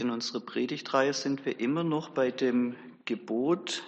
In 0.00 0.08
unserer 0.08 0.40
Predigtreihe 0.40 1.12
sind 1.12 1.44
wir 1.44 1.60
immer 1.60 1.84
noch 1.84 2.08
bei 2.08 2.30
dem 2.30 2.74
Gebot, 3.04 3.82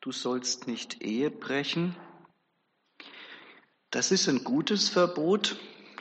du 0.00 0.12
sollst 0.12 0.68
nicht 0.68 1.02
Ehe 1.02 1.28
brechen. 1.28 1.96
Das 3.90 4.12
ist 4.12 4.28
ein 4.28 4.44
gutes 4.44 4.88
Verbot, 4.88 5.56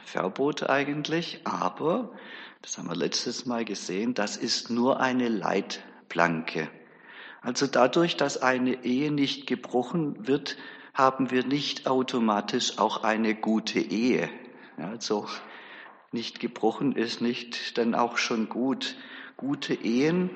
Verbot 0.06 0.70
eigentlich, 0.70 1.42
aber, 1.46 2.12
das 2.62 2.78
haben 2.78 2.90
wir 2.90 2.96
letztes 2.96 3.48
Mal 3.48 3.66
gesehen, 3.66 4.14
das 4.14 4.38
ist 4.38 4.70
nur 4.70 5.00
eine 5.00 5.30
Leitplanke. 5.30 6.70
Also 7.42 7.66
dadurch, 7.66 8.18
dass 8.18 8.40
eine 8.40 8.86
Ehe 8.86 9.12
nicht 9.12 9.48
gebrochen 9.48 10.28
wird, 10.28 10.58
haben 10.94 11.32
wir 11.32 11.44
nicht 11.44 11.88
automatisch 11.88 12.78
auch 12.78 13.04
eine 13.04 13.34
gute 13.34 13.80
Ehe. 13.80 14.30
Also 14.78 15.28
nicht 16.12 16.40
gebrochen 16.40 16.96
ist 16.96 17.22
nicht 17.22 17.78
dann 17.78 17.94
auch 17.94 18.18
schon 18.18 18.50
gut. 18.50 18.96
Gute 19.36 19.74
Ehen 19.74 20.30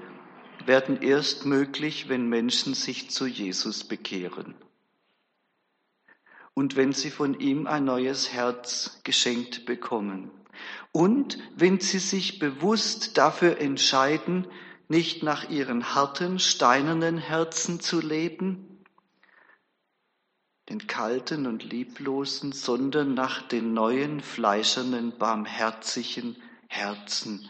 werden 0.66 1.02
erst 1.02 1.46
möglich, 1.46 2.10
wenn 2.10 2.28
Menschen 2.28 2.74
sich 2.74 3.10
zu 3.10 3.26
Jesus 3.26 3.84
bekehren. 3.84 4.56
Und 6.54 6.76
wenn 6.76 6.94
sie 6.94 7.10
von 7.10 7.40
ihm 7.40 7.68
ein 7.68 7.86
neues 7.86 8.34
Herz 8.34 9.02
geschenkt 9.04 9.66
bekommen. 9.66 10.30
Und 10.92 11.38
wenn 11.56 11.80
sie 11.80 12.00
sich 12.00 12.40
bewusst 12.40 13.18
dafür 13.18 13.60
entscheiden, 13.60 14.48
nicht 14.90 15.24
nach 15.24 15.50
ihren 15.50 15.96
harten, 15.96 16.38
steinernen 16.38 17.18
Herzen 17.18 17.80
zu 17.80 18.02
leben, 18.02 18.71
den 20.72 20.88
kalten 20.88 21.48
und 21.48 21.66
lieblosen, 21.70 22.54
sondern 22.54 23.14
nach 23.14 23.42
den 23.42 23.74
neuen, 23.74 24.22
fleischernen, 24.22 25.12
barmherzigen 25.18 26.38
Herzen. 26.70 27.50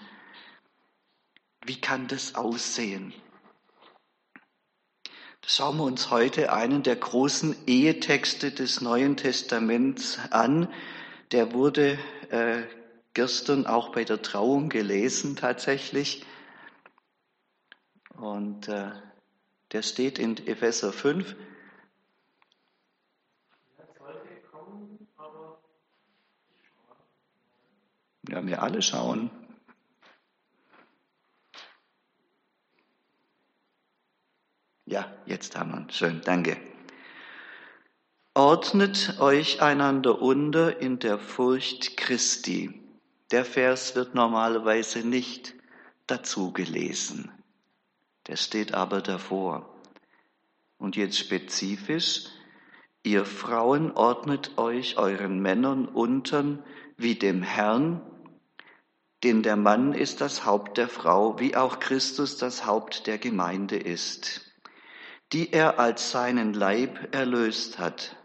Wie 1.63 1.79
kann 1.79 2.07
das 2.07 2.33
aussehen? 2.33 3.13
Schauen 5.45 5.77
wir 5.77 5.83
uns 5.83 6.09
heute 6.09 6.51
einen 6.51 6.81
der 6.81 6.95
großen 6.95 7.55
Ehetexte 7.67 8.51
des 8.51 8.81
Neuen 8.81 9.17
Testaments 9.17 10.17
an. 10.31 10.67
Der 11.31 11.53
wurde 11.53 11.99
äh, 12.31 12.63
gestern 13.13 13.67
auch 13.67 13.91
bei 13.91 14.03
der 14.03 14.23
Trauung 14.23 14.69
gelesen 14.69 15.35
tatsächlich. 15.35 16.25
Und 18.15 18.67
äh, 18.67 18.89
der 19.73 19.83
steht 19.83 20.17
in 20.17 20.37
Epheser 20.47 20.91
5. 20.91 21.35
Ja, 28.31 28.45
wir 28.47 28.63
alle 28.63 28.81
schauen. 28.81 29.29
Ja, 34.85 35.11
jetzt 35.25 35.57
haben 35.57 35.71
wir 35.71 35.81
ihn. 35.81 35.89
Schön, 35.89 36.21
danke. 36.21 36.55
Ordnet 38.33 39.19
euch 39.19 39.61
einander 39.61 40.21
unter 40.21 40.79
in 40.79 40.99
der 40.99 41.19
Furcht 41.19 41.97
Christi. 41.97 42.81
Der 43.31 43.43
Vers 43.43 43.95
wird 43.97 44.15
normalerweise 44.15 45.05
nicht 45.05 45.53
dazu 46.07 46.53
gelesen. 46.53 47.29
Der 48.27 48.37
steht 48.37 48.73
aber 48.73 49.01
davor. 49.01 49.75
Und 50.77 50.95
jetzt 50.95 51.19
spezifisch, 51.19 52.27
ihr 53.03 53.25
Frauen 53.25 53.91
ordnet 53.91 54.57
euch 54.57 54.97
euren 54.97 55.41
Männern 55.41 55.85
unter 55.85 56.63
wie 56.95 57.15
dem 57.15 57.43
Herrn, 57.43 58.01
denn 59.23 59.43
der 59.43 59.55
Mann 59.55 59.93
ist 59.93 60.21
das 60.21 60.45
Haupt 60.45 60.77
der 60.77 60.87
Frau, 60.87 61.39
wie 61.39 61.55
auch 61.55 61.79
Christus 61.79 62.37
das 62.37 62.65
Haupt 62.65 63.07
der 63.07 63.17
Gemeinde 63.17 63.77
ist, 63.77 64.41
die 65.31 65.53
er 65.53 65.79
als 65.79 66.11
seinen 66.11 66.53
Leib 66.53 67.13
erlöst 67.13 67.77
hat. 67.77 68.15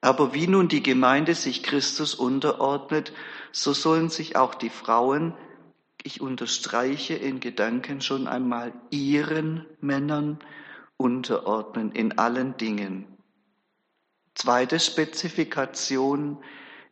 Aber 0.00 0.34
wie 0.34 0.46
nun 0.46 0.68
die 0.68 0.82
Gemeinde 0.82 1.34
sich 1.34 1.62
Christus 1.62 2.14
unterordnet, 2.14 3.12
so 3.52 3.72
sollen 3.72 4.10
sich 4.10 4.36
auch 4.36 4.54
die 4.54 4.68
Frauen, 4.68 5.34
ich 6.02 6.20
unterstreiche 6.20 7.14
in 7.14 7.40
Gedanken 7.40 8.02
schon 8.02 8.28
einmal, 8.28 8.74
ihren 8.90 9.64
Männern 9.80 10.38
unterordnen 10.98 11.92
in 11.92 12.18
allen 12.18 12.58
Dingen. 12.58 13.06
Zweite 14.34 14.78
Spezifikation, 14.78 16.44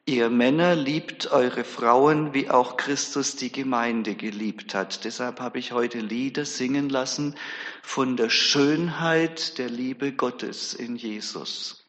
Ihr 0.05 0.31
Männer 0.31 0.75
liebt 0.75 1.31
eure 1.31 1.63
Frauen, 1.63 2.35
wie 2.35 2.51
auch 2.51 2.77
Christus 2.77 3.37
die 3.37 3.53
Gemeinde 3.53 4.17
geliebt 4.17 4.75
hat. 4.75 5.05
Deshalb 5.05 5.39
habe 5.39 5.61
ich 5.61 5.71
heute 5.71 6.01
Lieder 6.01 6.45
singen 6.45 6.89
lassen 6.89 7.37
von 7.83 8.17
der 8.17 8.29
Schönheit 8.29 9.59
der 9.59 9.71
Liebe 9.71 10.13
Gottes 10.13 10.75
in 10.75 10.97
Jesus. 10.97 11.87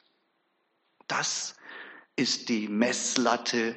Das 1.07 1.55
ist 2.15 2.49
die 2.49 2.67
Messlatte 2.67 3.75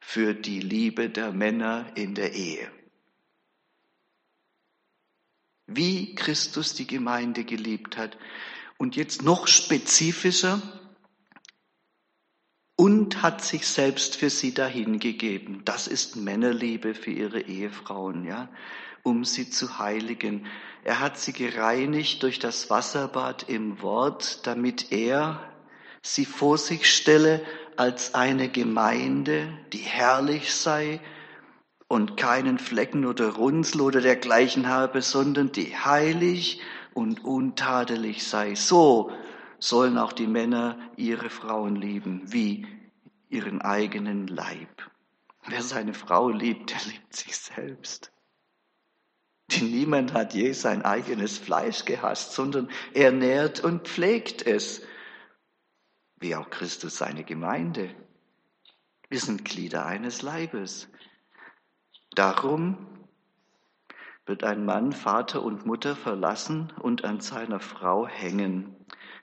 für 0.00 0.34
die 0.34 0.60
Liebe 0.60 1.08
der 1.08 1.32
Männer 1.32 1.92
in 1.94 2.16
der 2.16 2.32
Ehe. 2.34 2.70
Wie 5.66 6.16
Christus 6.16 6.74
die 6.74 6.88
Gemeinde 6.88 7.44
geliebt 7.44 7.96
hat. 7.96 8.18
Und 8.78 8.96
jetzt 8.96 9.22
noch 9.22 9.46
spezifischer, 9.46 10.60
und 12.76 13.22
hat 13.22 13.42
sich 13.42 13.66
selbst 13.66 14.16
für 14.16 14.30
sie 14.30 14.52
dahingegeben. 14.52 15.62
Das 15.64 15.86
ist 15.86 16.16
Männerliebe 16.16 16.94
für 16.94 17.10
ihre 17.10 17.40
Ehefrauen, 17.40 18.24
ja, 18.24 18.48
um 19.02 19.24
sie 19.24 19.50
zu 19.50 19.78
heiligen. 19.78 20.46
Er 20.82 21.00
hat 21.00 21.18
sie 21.18 21.32
gereinigt 21.32 22.22
durch 22.22 22.38
das 22.38 22.70
Wasserbad 22.70 23.48
im 23.48 23.80
Wort, 23.80 24.46
damit 24.46 24.90
er 24.92 25.40
sie 26.02 26.24
vor 26.24 26.58
sich 26.58 26.92
stelle 26.92 27.40
als 27.76 28.14
eine 28.14 28.48
Gemeinde, 28.48 29.48
die 29.72 29.78
herrlich 29.78 30.52
sei 30.52 31.00
und 31.88 32.16
keinen 32.16 32.58
Flecken 32.58 33.06
oder 33.06 33.30
Runzel 33.30 33.80
oder 33.80 34.00
dergleichen 34.00 34.68
habe, 34.68 35.00
sondern 35.00 35.52
die 35.52 35.76
heilig 35.76 36.60
und 36.92 37.24
untadelig 37.24 38.26
sei. 38.26 38.54
So 38.54 39.10
sollen 39.64 39.96
auch 39.96 40.12
die 40.12 40.26
Männer 40.26 40.78
ihre 40.96 41.30
Frauen 41.30 41.76
lieben, 41.76 42.20
wie 42.32 42.66
ihren 43.30 43.62
eigenen 43.62 44.26
Leib. 44.26 44.90
Wer 45.46 45.62
seine 45.62 45.94
Frau 45.94 46.28
liebt, 46.28 46.70
der 46.70 46.92
liebt 46.92 47.16
sich 47.16 47.36
selbst. 47.36 48.12
Denn 49.50 49.70
niemand 49.70 50.12
hat 50.12 50.34
je 50.34 50.52
sein 50.52 50.82
eigenes 50.82 51.38
Fleisch 51.38 51.84
gehasst, 51.84 52.32
sondern 52.32 52.70
er 52.92 53.10
nährt 53.10 53.60
und 53.60 53.88
pflegt 53.88 54.46
es, 54.46 54.82
wie 56.18 56.36
auch 56.36 56.50
Christus 56.50 56.96
seine 56.96 57.24
Gemeinde. 57.24 57.94
Wir 59.08 59.20
sind 59.20 59.44
Glieder 59.44 59.86
eines 59.86 60.22
Leibes. 60.22 60.88
Darum 62.14 62.86
wird 64.26 64.44
ein 64.44 64.64
Mann 64.64 64.92
Vater 64.92 65.42
und 65.42 65.66
Mutter 65.66 65.96
verlassen 65.96 66.72
und 66.80 67.04
an 67.04 67.20
seiner 67.20 67.60
Frau 67.60 68.06
hängen. 68.06 68.74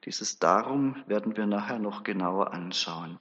Dieses 0.05 0.39
Darum 0.39 0.95
werden 1.07 1.37
wir 1.37 1.45
nachher 1.45 1.79
noch 1.79 2.03
genauer 2.03 2.53
anschauen. 2.53 3.19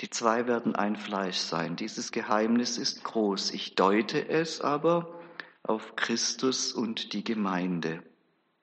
Die 0.00 0.10
zwei 0.10 0.46
werden 0.46 0.74
ein 0.74 0.96
Fleisch 0.96 1.36
sein. 1.36 1.76
Dieses 1.76 2.12
Geheimnis 2.12 2.78
ist 2.78 3.04
groß. 3.04 3.52
Ich 3.52 3.74
deute 3.74 4.28
es 4.28 4.60
aber 4.60 5.20
auf 5.62 5.96
Christus 5.96 6.72
und 6.72 7.12
die 7.12 7.24
Gemeinde. 7.24 8.02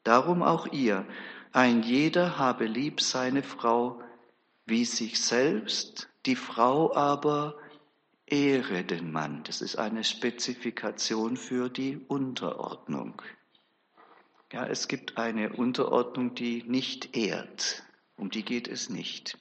Darum 0.03 0.41
auch 0.43 0.67
ihr. 0.67 1.05
Ein 1.53 1.83
jeder 1.83 2.37
habe 2.37 2.65
lieb 2.65 3.01
seine 3.01 3.43
Frau 3.43 4.01
wie 4.65 4.85
sich 4.85 5.21
selbst, 5.21 6.09
die 6.25 6.35
Frau 6.35 6.95
aber 6.95 7.57
ehre 8.25 8.83
den 8.83 9.11
Mann. 9.11 9.43
Das 9.43 9.61
ist 9.61 9.77
eine 9.77 10.03
Spezifikation 10.03 11.35
für 11.35 11.69
die 11.69 11.99
Unterordnung. 12.07 13.21
Ja, 14.51 14.65
es 14.67 14.89
gibt 14.89 15.17
eine 15.17 15.53
Unterordnung, 15.53 16.35
die 16.35 16.63
nicht 16.63 17.15
ehrt. 17.15 17.83
Um 18.17 18.29
die 18.29 18.43
geht 18.43 18.67
es 18.67 18.89
nicht. 18.89 19.37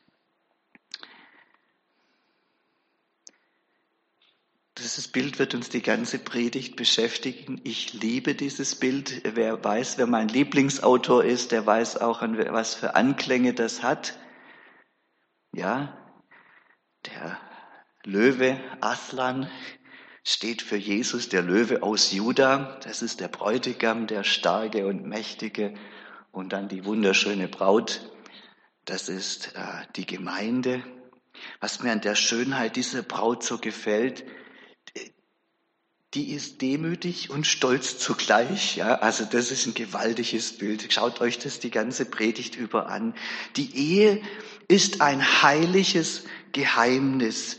Dieses 4.78 5.08
Bild 5.08 5.38
wird 5.40 5.54
uns 5.54 5.68
die 5.68 5.82
ganze 5.82 6.18
Predigt 6.20 6.76
beschäftigen. 6.76 7.60
Ich 7.64 7.92
liebe 7.92 8.36
dieses 8.36 8.76
Bild. 8.76 9.22
Wer 9.34 9.62
weiß, 9.62 9.98
wer 9.98 10.06
mein 10.06 10.28
Lieblingsautor 10.28 11.24
ist, 11.24 11.50
der 11.50 11.66
weiß 11.66 11.98
auch, 11.98 12.22
was 12.22 12.76
für 12.76 12.94
Anklänge 12.94 13.52
das 13.52 13.82
hat. 13.82 14.16
Ja, 15.52 15.98
der 17.04 17.36
Löwe 18.04 18.60
Aslan 18.80 19.50
steht 20.24 20.62
für 20.62 20.76
Jesus, 20.76 21.28
der 21.28 21.42
Löwe 21.42 21.82
aus 21.82 22.12
Juda. 22.12 22.78
Das 22.84 23.02
ist 23.02 23.20
der 23.20 23.28
Bräutigam, 23.28 24.06
der 24.06 24.24
starke 24.24 24.86
und 24.86 25.06
mächtige. 25.06 25.74
Und 26.32 26.52
dann 26.52 26.68
die 26.68 26.84
wunderschöne 26.84 27.48
Braut. 27.48 28.12
Das 28.84 29.08
ist 29.08 29.54
äh, 29.54 29.86
die 29.96 30.06
Gemeinde. 30.06 30.82
Was 31.60 31.82
mir 31.82 31.92
an 31.92 32.00
der 32.00 32.14
Schönheit 32.14 32.76
dieser 32.76 33.02
Braut 33.02 33.42
so 33.42 33.58
gefällt, 33.58 34.24
die 36.14 36.32
ist 36.32 36.60
demütig 36.60 37.30
und 37.30 37.46
stolz 37.46 37.98
zugleich. 37.98 38.76
Ja, 38.76 38.96
also 38.96 39.24
das 39.24 39.52
ist 39.52 39.66
ein 39.66 39.74
gewaltiges 39.74 40.58
Bild. 40.58 40.92
Schaut 40.92 41.20
euch 41.20 41.38
das 41.38 41.60
die 41.60 41.70
ganze 41.70 42.04
Predigt 42.04 42.56
über 42.56 42.88
an. 42.88 43.14
Die 43.56 43.76
Ehe 43.76 44.20
ist 44.66 45.00
ein 45.00 45.42
heiliges 45.42 46.24
Geheimnis. 46.52 47.58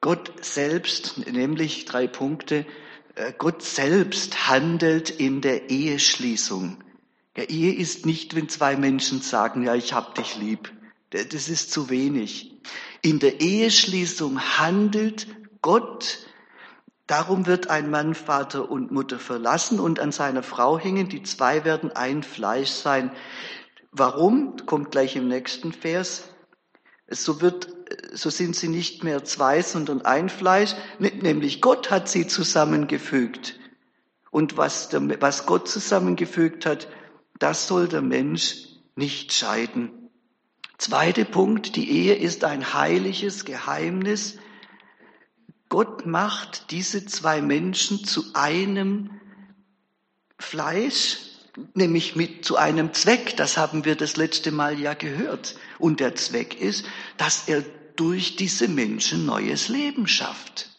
Gott 0.00 0.32
selbst, 0.44 1.26
nämlich 1.26 1.84
drei 1.84 2.06
Punkte, 2.06 2.66
äh, 3.14 3.32
Gott 3.36 3.62
selbst 3.62 4.48
handelt 4.48 5.10
in 5.10 5.40
der 5.40 5.70
Eheschließung. 5.70 6.82
Ja, 7.36 7.44
Ehe 7.44 7.74
ist 7.74 8.06
nicht, 8.06 8.34
wenn 8.34 8.48
zwei 8.48 8.76
Menschen 8.76 9.20
sagen, 9.22 9.64
ja, 9.64 9.74
ich 9.74 9.92
hab 9.92 10.14
dich 10.14 10.36
lieb. 10.36 10.72
Das 11.10 11.48
ist 11.48 11.72
zu 11.72 11.90
wenig. 11.90 12.54
In 13.02 13.18
der 13.18 13.40
Eheschließung 13.40 14.40
handelt 14.58 15.26
Gott 15.60 16.26
Darum 17.12 17.46
wird 17.46 17.68
ein 17.68 17.90
Mann 17.90 18.14
Vater 18.14 18.70
und 18.70 18.90
Mutter 18.90 19.18
verlassen 19.18 19.80
und 19.80 20.00
an 20.00 20.12
seiner 20.12 20.42
Frau 20.42 20.78
hängen. 20.78 21.10
Die 21.10 21.22
zwei 21.22 21.64
werden 21.64 21.92
ein 21.92 22.22
Fleisch 22.22 22.70
sein. 22.70 23.10
Warum? 23.90 24.56
Kommt 24.64 24.92
gleich 24.92 25.14
im 25.16 25.28
nächsten 25.28 25.72
Vers. 25.72 26.31
So 27.08 27.40
wird, 27.40 27.68
so 28.12 28.30
sind 28.30 28.56
sie 28.56 28.68
nicht 28.68 29.04
mehr 29.04 29.24
zwei, 29.24 29.62
sondern 29.62 30.02
ein 30.02 30.28
Fleisch. 30.28 30.74
Nämlich 30.98 31.60
Gott 31.60 31.90
hat 31.90 32.08
sie 32.08 32.26
zusammengefügt. 32.26 33.58
Und 34.30 34.56
was, 34.56 34.88
der, 34.88 35.20
was 35.20 35.46
Gott 35.46 35.68
zusammengefügt 35.68 36.64
hat, 36.64 36.88
das 37.38 37.66
soll 37.66 37.88
der 37.88 38.02
Mensch 38.02 38.68
nicht 38.94 39.32
scheiden. 39.32 40.10
Zweiter 40.78 41.24
Punkt, 41.24 41.76
die 41.76 41.90
Ehe 41.90 42.14
ist 42.14 42.44
ein 42.44 42.72
heiliges 42.74 43.44
Geheimnis. 43.44 44.38
Gott 45.68 46.06
macht 46.06 46.70
diese 46.70 47.06
zwei 47.06 47.40
Menschen 47.40 48.04
zu 48.04 48.24
einem 48.34 49.20
Fleisch, 50.38 51.18
nämlich 51.74 52.16
mit 52.16 52.44
zu 52.44 52.56
einem 52.56 52.92
Zweck. 52.92 53.36
Das 53.36 53.56
haben 53.56 53.84
wir 53.84 53.96
das 53.96 54.16
letzte 54.16 54.52
Mal 54.52 54.78
ja 54.78 54.94
gehört. 54.94 55.56
Und 55.78 56.00
der 56.00 56.14
Zweck 56.14 56.60
ist, 56.60 56.86
dass 57.16 57.48
er 57.48 57.62
durch 57.96 58.36
diese 58.36 58.68
Menschen 58.68 59.26
neues 59.26 59.68
Leben 59.68 60.06
schafft. 60.06 60.70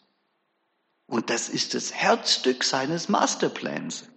Und 1.06 1.30
das 1.30 1.48
ist 1.48 1.74
das 1.74 1.92
Herzstück 1.92 2.64
seines 2.64 3.08
Masterplans. 3.08 4.08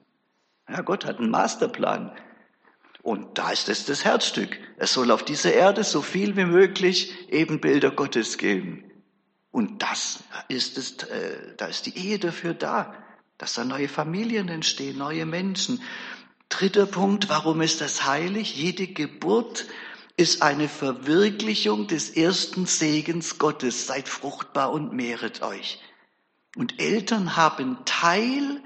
Ja, 0.69 0.81
Gott 0.81 1.05
hat 1.05 1.19
einen 1.19 1.29
Masterplan. 1.29 2.11
Und 3.03 3.37
da 3.37 3.51
ist 3.51 3.69
es 3.69 3.85
das 3.85 4.03
Herzstück. 4.03 4.59
Es 4.77 4.93
soll 4.93 5.11
auf 5.11 5.23
dieser 5.23 5.53
Erde 5.53 5.83
so 5.83 6.01
viel 6.01 6.35
wie 6.35 6.45
möglich 6.45 7.13
Ebenbilder 7.29 7.91
Gottes 7.91 8.37
geben. 8.37 8.83
Und 9.51 9.81
das 9.81 10.23
ist 10.49 10.77
es, 10.77 11.03
äh, 11.03 11.55
da 11.55 11.67
ist 11.67 11.85
die 11.85 11.97
Ehe 11.97 12.19
dafür 12.19 12.53
da, 12.53 12.93
dass 13.37 13.53
da 13.53 13.63
neue 13.63 13.87
Familien 13.87 14.49
entstehen, 14.49 14.97
neue 14.97 15.25
Menschen. 15.25 15.81
Dritter 16.49 16.85
Punkt, 16.85 17.29
warum 17.29 17.61
ist 17.61 17.81
das 17.81 18.05
heilig? 18.05 18.55
Jede 18.55 18.87
Geburt 18.87 19.65
ist 20.15 20.41
eine 20.41 20.69
Verwirklichung 20.69 21.87
des 21.87 22.09
ersten 22.09 22.65
Segens 22.65 23.37
Gottes. 23.37 23.87
Seid 23.87 24.07
fruchtbar 24.09 24.71
und 24.71 24.93
mehret 24.93 25.41
euch. 25.41 25.81
Und 26.55 26.79
Eltern 26.79 27.35
haben 27.35 27.77
Teil, 27.85 28.63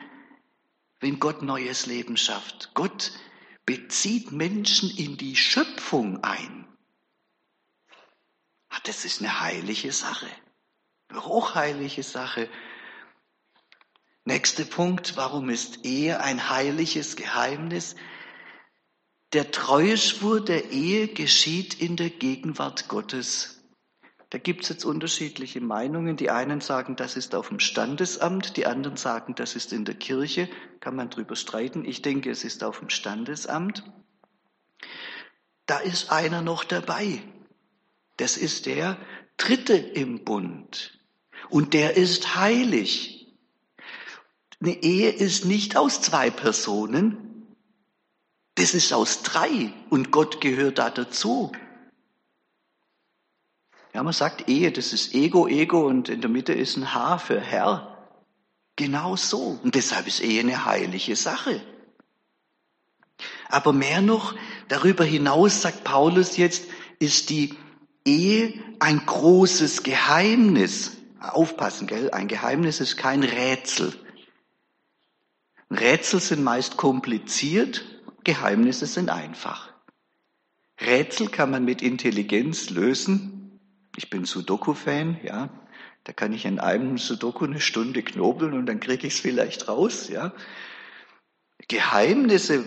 wenn 1.00 1.20
Gott 1.20 1.42
neues 1.42 1.86
Leben 1.88 2.18
schafft. 2.18 2.72
Gott 2.74 3.12
bezieht 3.66 4.32
Menschen 4.32 4.90
in 4.96 5.18
die 5.18 5.36
Schöpfung 5.36 6.24
ein. 6.24 6.68
Ah, 8.70 8.80
das 8.86 9.04
ist 9.04 9.20
eine 9.20 9.42
heilige 9.42 9.92
Sache 9.92 10.28
hochheilige 11.14 12.04
Sache. 12.04 12.50
Nächster 14.24 14.66
Punkt, 14.66 15.18
warum 15.18 15.50
ist 15.50 15.84
Ehe 15.84 16.22
ein 16.22 16.50
heiliges 16.50 17.16
Geheimnis? 17.16 17.96
Der 19.34 19.50
Treueschwur 19.50 20.46
der 20.46 20.72
Ehe 20.72 21.08
geschieht 21.08 21.74
in 21.82 21.96
der 21.96 22.12
Gegenwart 22.12 22.88
Gottes. 22.88 23.64
Da 24.30 24.38
gibt 24.38 24.64
es 24.64 24.70
jetzt 24.70 24.86
unterschiedliche 24.86 25.60
Meinungen. 25.60 26.18
Die 26.18 26.30
einen 26.30 26.62
sagen, 26.62 26.96
das 26.96 27.18
ist 27.18 27.34
auf 27.34 27.50
dem 27.50 27.60
Standesamt, 27.60 28.58
die 28.58 28.68
anderen 28.68 28.96
sagen, 28.96 29.34
das 29.36 29.56
ist 29.56 29.74
in 29.74 29.86
der 29.86 29.96
Kirche. 29.96 30.50
Kann 30.82 30.96
man 30.96 31.10
drüber 31.10 31.36
streiten. 31.36 31.84
Ich 31.84 32.04
denke, 32.04 32.30
es 32.30 32.44
ist 32.44 32.64
auf 32.64 32.80
dem 32.80 32.90
Standesamt. 32.90 33.84
Da 35.66 35.80
ist 35.80 36.12
einer 36.12 36.42
noch 36.42 36.64
dabei. 36.64 37.24
Das 38.18 38.38
ist 38.38 38.68
der 38.68 38.98
Dritte 39.38 39.74
im 39.74 40.24
Bund 40.24 41.00
und 41.50 41.74
der 41.74 41.98
ist 41.98 42.36
heilig. 42.36 43.21
Eine 44.62 44.84
Ehe 44.84 45.10
ist 45.10 45.46
nicht 45.46 45.76
aus 45.76 46.02
zwei 46.02 46.30
Personen, 46.30 47.18
das 48.56 48.76
ist 48.76 48.94
aus 48.94 49.24
drei 49.24 49.74
und 49.90 50.12
Gott 50.12 50.40
gehört 50.40 50.78
da 50.78 50.92
dazu. 50.92 51.52
Ja, 53.94 54.04
man 54.04 54.14
sagt 54.14 54.48
Ehe, 54.48 54.72
das 54.72 54.94
ist 54.94 55.16
Ego, 55.16 55.48
Ego 55.48 55.88
und 55.88 56.10
in 56.10 56.22
der 56.22 56.30
Mitte 56.30 56.54
ist 56.54 56.78
ein 56.78 56.94
H 56.94 57.18
für 57.18 57.42
Herr. 57.42 58.08
Genau 58.76 59.16
so. 59.16 59.60
Und 59.64 59.76
deshalb 59.76 60.08
ist 60.08 60.22
Ehe 60.22 60.42
eine 60.42 60.64
heilige 60.64 61.16
Sache. 61.16 61.62
Aber 63.50 63.74
mehr 63.74 64.02
noch, 64.02 64.36
darüber 64.70 65.04
hinaus, 65.04 65.62
sagt 65.62 65.84
Paulus 65.84 66.38
jetzt, 66.38 66.66
ist 67.00 67.30
die 67.32 67.56
Ehe 68.06 68.54
ein 68.80 69.06
großes 69.06 69.84
Geheimnis. 69.84 70.98
Aufpassen, 71.20 71.88
gell? 71.88 72.12
Ein 72.12 72.28
Geheimnis 72.28 72.80
ist 72.80 72.98
kein 72.98 73.24
Rätsel. 73.24 73.94
Rätsel 75.72 76.20
sind 76.20 76.44
meist 76.44 76.76
kompliziert, 76.76 77.86
Geheimnisse 78.24 78.86
sind 78.86 79.10
einfach. 79.10 79.74
Rätsel 80.80 81.30
kann 81.30 81.50
man 81.50 81.64
mit 81.64 81.82
Intelligenz 81.82 82.70
lösen. 82.70 83.60
Ich 83.96 84.10
bin 84.10 84.26
Sudoku-Fan, 84.26 85.22
ja. 85.24 85.50
Da 86.04 86.14
kann 86.14 86.34
ich 86.34 86.46
in 86.46 86.60
einem 86.60 86.98
Sudoku 86.98 87.46
eine 87.46 87.62
Stunde 87.62 88.04
knobeln 88.04 88.54
und 88.54 88.66
dann 88.66 88.80
kriege 88.80 89.08
ich 89.08 89.14
es 89.14 89.20
vielleicht 89.20 89.68
raus, 89.68 90.10
ja. 90.10 90.34
Geheimnisse 91.68 92.66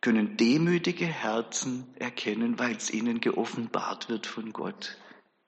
können 0.00 0.36
demütige 0.36 1.06
Herzen 1.06 1.94
erkennen, 1.98 2.58
weil 2.58 2.76
es 2.76 2.90
ihnen 2.90 3.20
geoffenbart 3.20 4.08
wird 4.08 4.26
von 4.26 4.52
Gott. 4.52 4.98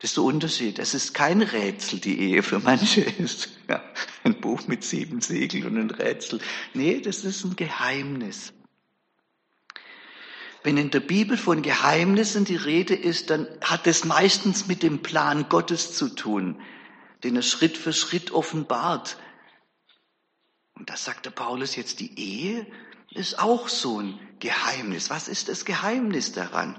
Das 0.02 0.10
ist 0.10 0.16
der 0.16 0.24
Unterschied. 0.24 0.80
Es 0.80 0.94
ist 0.94 1.14
kein 1.14 1.42
Rätsel, 1.42 2.00
die 2.00 2.18
Ehe 2.18 2.42
für 2.42 2.58
manche 2.58 3.02
ist. 3.02 3.50
Ja, 3.68 3.80
ein 4.24 4.40
Buch 4.40 4.66
mit 4.66 4.82
sieben 4.82 5.20
Segeln 5.20 5.64
und 5.64 5.78
ein 5.78 5.90
Rätsel. 5.92 6.40
Nee, 6.74 7.00
das 7.00 7.22
ist 7.22 7.44
ein 7.44 7.54
Geheimnis. 7.54 8.52
Wenn 10.64 10.76
in 10.76 10.90
der 10.90 10.98
Bibel 10.98 11.36
von 11.36 11.62
Geheimnissen 11.62 12.44
die 12.44 12.56
Rede 12.56 12.96
ist, 12.96 13.30
dann 13.30 13.46
hat 13.60 13.86
es 13.86 14.04
meistens 14.04 14.66
mit 14.66 14.82
dem 14.82 15.02
Plan 15.02 15.48
Gottes 15.48 15.94
zu 15.94 16.08
tun, 16.08 16.60
den 17.22 17.36
er 17.36 17.42
Schritt 17.42 17.78
für 17.78 17.92
Schritt 17.92 18.32
offenbart. 18.32 19.18
Und 20.74 20.90
da 20.90 20.96
sagt 20.96 21.26
der 21.26 21.30
Paulus 21.30 21.76
jetzt, 21.76 22.00
die 22.00 22.18
Ehe 22.18 22.66
ist 23.10 23.38
auch 23.38 23.68
so 23.68 24.00
ein 24.00 24.18
Geheimnis. 24.40 25.10
Was 25.10 25.28
ist 25.28 25.48
das 25.48 25.64
Geheimnis 25.64 26.32
daran? 26.32 26.76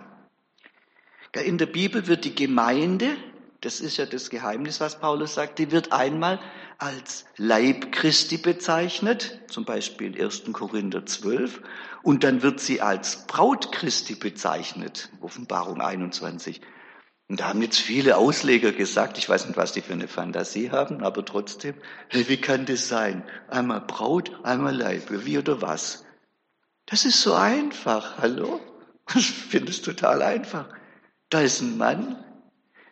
In 1.42 1.58
der 1.58 1.66
Bibel 1.66 2.08
wird 2.08 2.26
die 2.26 2.36
Gemeinde, 2.36 3.18
das 3.62 3.80
ist 3.80 3.98
ja 3.98 4.06
das 4.06 4.30
Geheimnis, 4.30 4.80
was 4.80 5.00
Paulus 5.00 5.34
sagt, 5.34 5.58
die 5.58 5.72
wird 5.72 5.92
einmal 5.92 6.40
als 6.78 7.26
Leib 7.38 7.92
Christi 7.92 8.38
bezeichnet, 8.38 9.40
zum 9.48 9.66
Beispiel 9.66 10.22
1. 10.22 10.44
Korinther 10.52 11.06
12, 11.06 11.62
und 12.04 12.24
dann 12.24 12.44
wird 12.44 12.60
sie 12.60 12.82
als 12.82 13.26
Braut 13.26 13.72
Christi 13.72 14.16
bezeichnet, 14.16 15.10
Offenbarung 15.22 15.82
21. 15.82 16.62
Und 17.30 17.40
da 17.40 17.48
haben 17.48 17.62
jetzt 17.62 17.80
viele 17.80 18.18
Ausleger 18.18 18.74
gesagt, 18.74 19.18
ich 19.18 19.28
weiß 19.28 19.48
nicht, 19.48 19.58
was 19.58 19.72
die 19.72 19.82
für 19.82 19.94
eine 19.94 20.08
Fantasie 20.08 20.70
haben, 20.70 21.02
aber 21.02 21.26
trotzdem, 21.26 21.74
wie 22.12 22.38
kann 22.38 22.66
das 22.66 22.90
sein? 22.90 23.24
Einmal 23.48 23.82
Braut, 23.82 24.32
einmal 24.44 24.76
Leib, 24.76 25.10
wie 25.10 25.38
oder 25.40 25.62
was? 25.62 26.06
Das 26.86 27.06
ist 27.06 27.22
so 27.22 27.34
einfach, 27.34 28.20
hallo? 28.20 28.60
Ich 29.16 29.32
finde 29.32 29.72
es 29.72 29.82
total 29.82 30.22
einfach. 30.22 30.68
Da 31.34 31.42
ist 31.42 31.62
ein 31.62 31.80
Mann, 31.80 32.24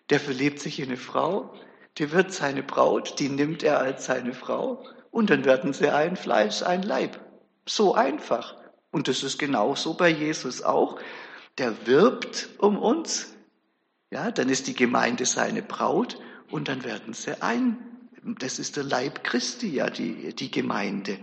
der 0.09 0.19
verliebt 0.19 0.59
sich 0.59 0.79
in 0.79 0.87
eine 0.87 0.97
Frau, 0.97 1.53
die 1.99 2.11
wird 2.11 2.33
seine 2.33 2.63
Braut, 2.63 3.19
die 3.19 3.29
nimmt 3.29 3.61
er 3.61 3.77
als 3.77 4.07
seine 4.07 4.33
Frau 4.33 4.83
und 5.11 5.29
dann 5.29 5.45
werden 5.45 5.73
sie 5.73 5.93
ein 5.93 6.15
Fleisch, 6.15 6.63
ein 6.63 6.81
Leib. 6.81 7.19
So 7.67 7.93
einfach. 7.93 8.55
Und 8.89 9.07
das 9.07 9.21
ist 9.21 9.37
genauso 9.37 9.93
bei 9.93 10.09
Jesus 10.09 10.63
auch. 10.63 10.99
Der 11.59 11.85
wirbt 11.85 12.49
um 12.57 12.79
uns. 12.79 13.31
Ja, 14.09 14.31
dann 14.31 14.49
ist 14.49 14.65
die 14.65 14.73
Gemeinde 14.73 15.27
seine 15.27 15.61
Braut 15.61 16.19
und 16.49 16.67
dann 16.67 16.83
werden 16.83 17.13
sie 17.13 17.39
ein. 17.43 17.77
Das 18.23 18.57
ist 18.57 18.75
der 18.75 18.85
Leib 18.85 19.23
Christi, 19.23 19.69
ja, 19.69 19.91
die, 19.91 20.33
die 20.33 20.49
Gemeinde. 20.49 21.19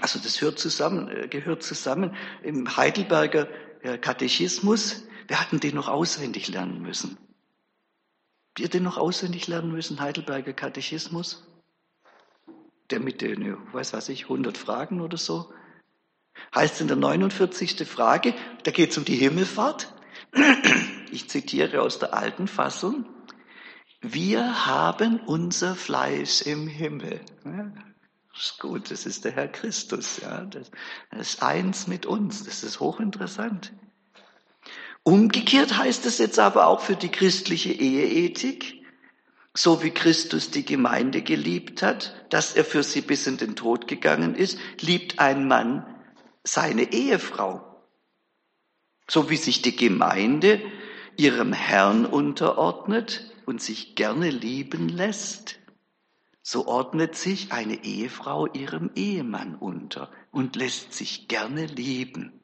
Also 0.00 0.18
das 0.18 0.40
hört 0.40 0.58
zusammen, 0.58 1.06
äh, 1.06 1.28
gehört 1.28 1.62
zusammen. 1.62 2.16
Im 2.42 2.76
Heidelberger 2.76 3.46
äh, 3.82 3.96
Katechismus 3.96 5.04
wir 5.30 5.40
hatten 5.40 5.60
den 5.60 5.74
noch 5.76 5.88
auswendig 5.88 6.48
lernen 6.48 6.82
müssen. 6.82 7.16
Wir 8.56 8.68
den 8.68 8.82
noch 8.82 8.98
auswendig 8.98 9.46
lernen 9.46 9.70
müssen, 9.70 10.00
Heidelberger 10.00 10.52
Katechismus? 10.52 11.46
der 12.90 13.00
mit 13.00 13.20
den, 13.20 13.56
weiß 13.72 13.92
was 13.92 14.08
ich, 14.08 14.24
100 14.24 14.58
Fragen 14.58 15.00
oder 15.00 15.16
so. 15.16 15.52
Heißt 16.54 16.80
in 16.80 16.88
der 16.88 16.96
49. 16.96 17.86
Frage, 17.88 18.34
da 18.64 18.70
geht 18.70 18.90
es 18.90 18.98
um 18.98 19.04
die 19.04 19.16
Himmelfahrt. 19.16 19.94
Ich 21.12 21.28
zitiere 21.28 21.82
aus 21.82 21.98
der 21.98 22.14
alten 22.14 22.46
Fassung. 22.46 23.04
Wir 24.00 24.66
haben 24.66 25.20
unser 25.20 25.74
Fleisch 25.74 26.42
im 26.42 26.68
Himmel. 26.68 27.20
Das 28.32 28.44
ist 28.44 28.60
gut, 28.60 28.90
das 28.92 29.06
ist 29.06 29.24
der 29.24 29.32
Herr 29.32 29.48
Christus. 29.48 30.20
Ja, 30.22 30.44
das 30.44 30.70
ist 31.10 31.42
eins 31.42 31.88
mit 31.88 32.06
uns. 32.06 32.44
Das 32.44 32.62
ist 32.62 32.80
hochinteressant. 32.80 33.72
Umgekehrt 35.02 35.76
heißt 35.76 36.04
es 36.06 36.18
jetzt 36.18 36.38
aber 36.38 36.66
auch 36.66 36.80
für 36.80 36.96
die 36.96 37.08
christliche 37.08 37.72
Eheethik, 37.72 38.84
so 39.54 39.82
wie 39.82 39.90
Christus 39.90 40.50
die 40.50 40.64
Gemeinde 40.64 41.22
geliebt 41.22 41.82
hat, 41.82 42.14
dass 42.30 42.52
er 42.52 42.64
für 42.64 42.82
sie 42.82 43.00
bis 43.00 43.26
in 43.26 43.36
den 43.36 43.56
Tod 43.56 43.88
gegangen 43.88 44.34
ist, 44.34 44.58
liebt 44.80 45.18
ein 45.18 45.48
Mann 45.48 45.86
seine 46.44 46.92
Ehefrau. 46.92 47.84
So 49.08 49.28
wie 49.30 49.36
sich 49.36 49.62
die 49.62 49.74
Gemeinde 49.74 50.60
ihrem 51.16 51.52
Herrn 51.52 52.06
unterordnet 52.06 53.34
und 53.46 53.60
sich 53.60 53.96
gerne 53.96 54.30
lieben 54.30 54.88
lässt, 54.88 55.58
so 56.42 56.66
ordnet 56.66 57.16
sich 57.16 57.52
eine 57.52 57.84
Ehefrau 57.84 58.46
ihrem 58.46 58.90
Ehemann 58.94 59.56
unter 59.56 60.10
und 60.30 60.56
lässt 60.56 60.92
sich 60.94 61.28
gerne 61.28 61.66
lieben. 61.66 62.39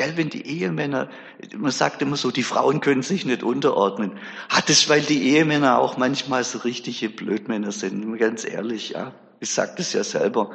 Gell, 0.00 0.16
wenn 0.16 0.30
die 0.30 0.46
Ehemänner, 0.46 1.10
man 1.58 1.72
sagt 1.72 2.00
immer 2.00 2.16
so, 2.16 2.30
die 2.30 2.42
Frauen 2.42 2.80
können 2.80 3.02
sich 3.02 3.26
nicht 3.26 3.42
unterordnen. 3.42 4.12
Hat 4.48 4.70
es, 4.70 4.88
weil 4.88 5.02
die 5.02 5.28
Ehemänner 5.28 5.78
auch 5.78 5.98
manchmal 5.98 6.42
so 6.42 6.60
richtige 6.60 7.10
Blödmänner 7.10 7.70
sind, 7.70 8.16
ganz 8.16 8.46
ehrlich, 8.46 8.92
ja. 8.92 9.12
Ich 9.40 9.50
sage 9.50 9.72
das 9.76 9.92
ja 9.92 10.02
selber. 10.02 10.52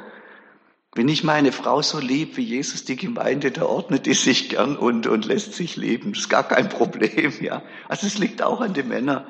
Wenn 0.96 1.06
ich 1.06 1.22
meine 1.22 1.52
Frau 1.52 1.80
so 1.80 2.00
lieb 2.00 2.36
wie 2.36 2.42
Jesus 2.42 2.84
die 2.86 2.96
Gemeinde, 2.96 3.52
da 3.52 3.66
ordnet 3.66 4.06
die 4.06 4.14
sich 4.14 4.48
gern 4.48 4.76
und, 4.76 5.06
und 5.06 5.26
lässt 5.26 5.52
sich 5.52 5.76
leben. 5.76 6.14
Das 6.14 6.22
ist 6.22 6.28
gar 6.28 6.48
kein 6.48 6.68
Problem, 6.68 7.32
ja. 7.40 7.62
Also 7.86 8.08
es 8.08 8.18
liegt 8.18 8.42
auch 8.42 8.60
an 8.60 8.74
den 8.74 8.88
Männern. 8.88 9.28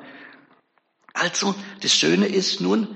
Also, 1.13 1.53
das 1.83 1.93
Schöne 1.93 2.25
ist 2.25 2.59
nun, 2.59 2.87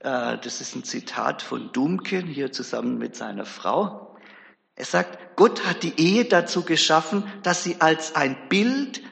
äh, 0.00 0.38
das 0.38 0.62
ist 0.62 0.74
ein 0.74 0.84
Zitat 0.84 1.42
von 1.42 1.72
Dumken 1.72 2.26
hier 2.26 2.52
zusammen 2.52 2.96
mit 2.96 3.16
seiner 3.16 3.44
Frau. 3.44 4.03
Er 4.76 4.84
sagt, 4.84 5.36
Gott 5.36 5.64
hat 5.64 5.82
die 5.82 5.94
Ehe 5.96 6.24
dazu 6.24 6.62
geschaffen, 6.62 7.24
dass 7.42 7.62
sie 7.62 7.80
als 7.80 8.14
ein 8.16 8.48
Bild 8.48 9.02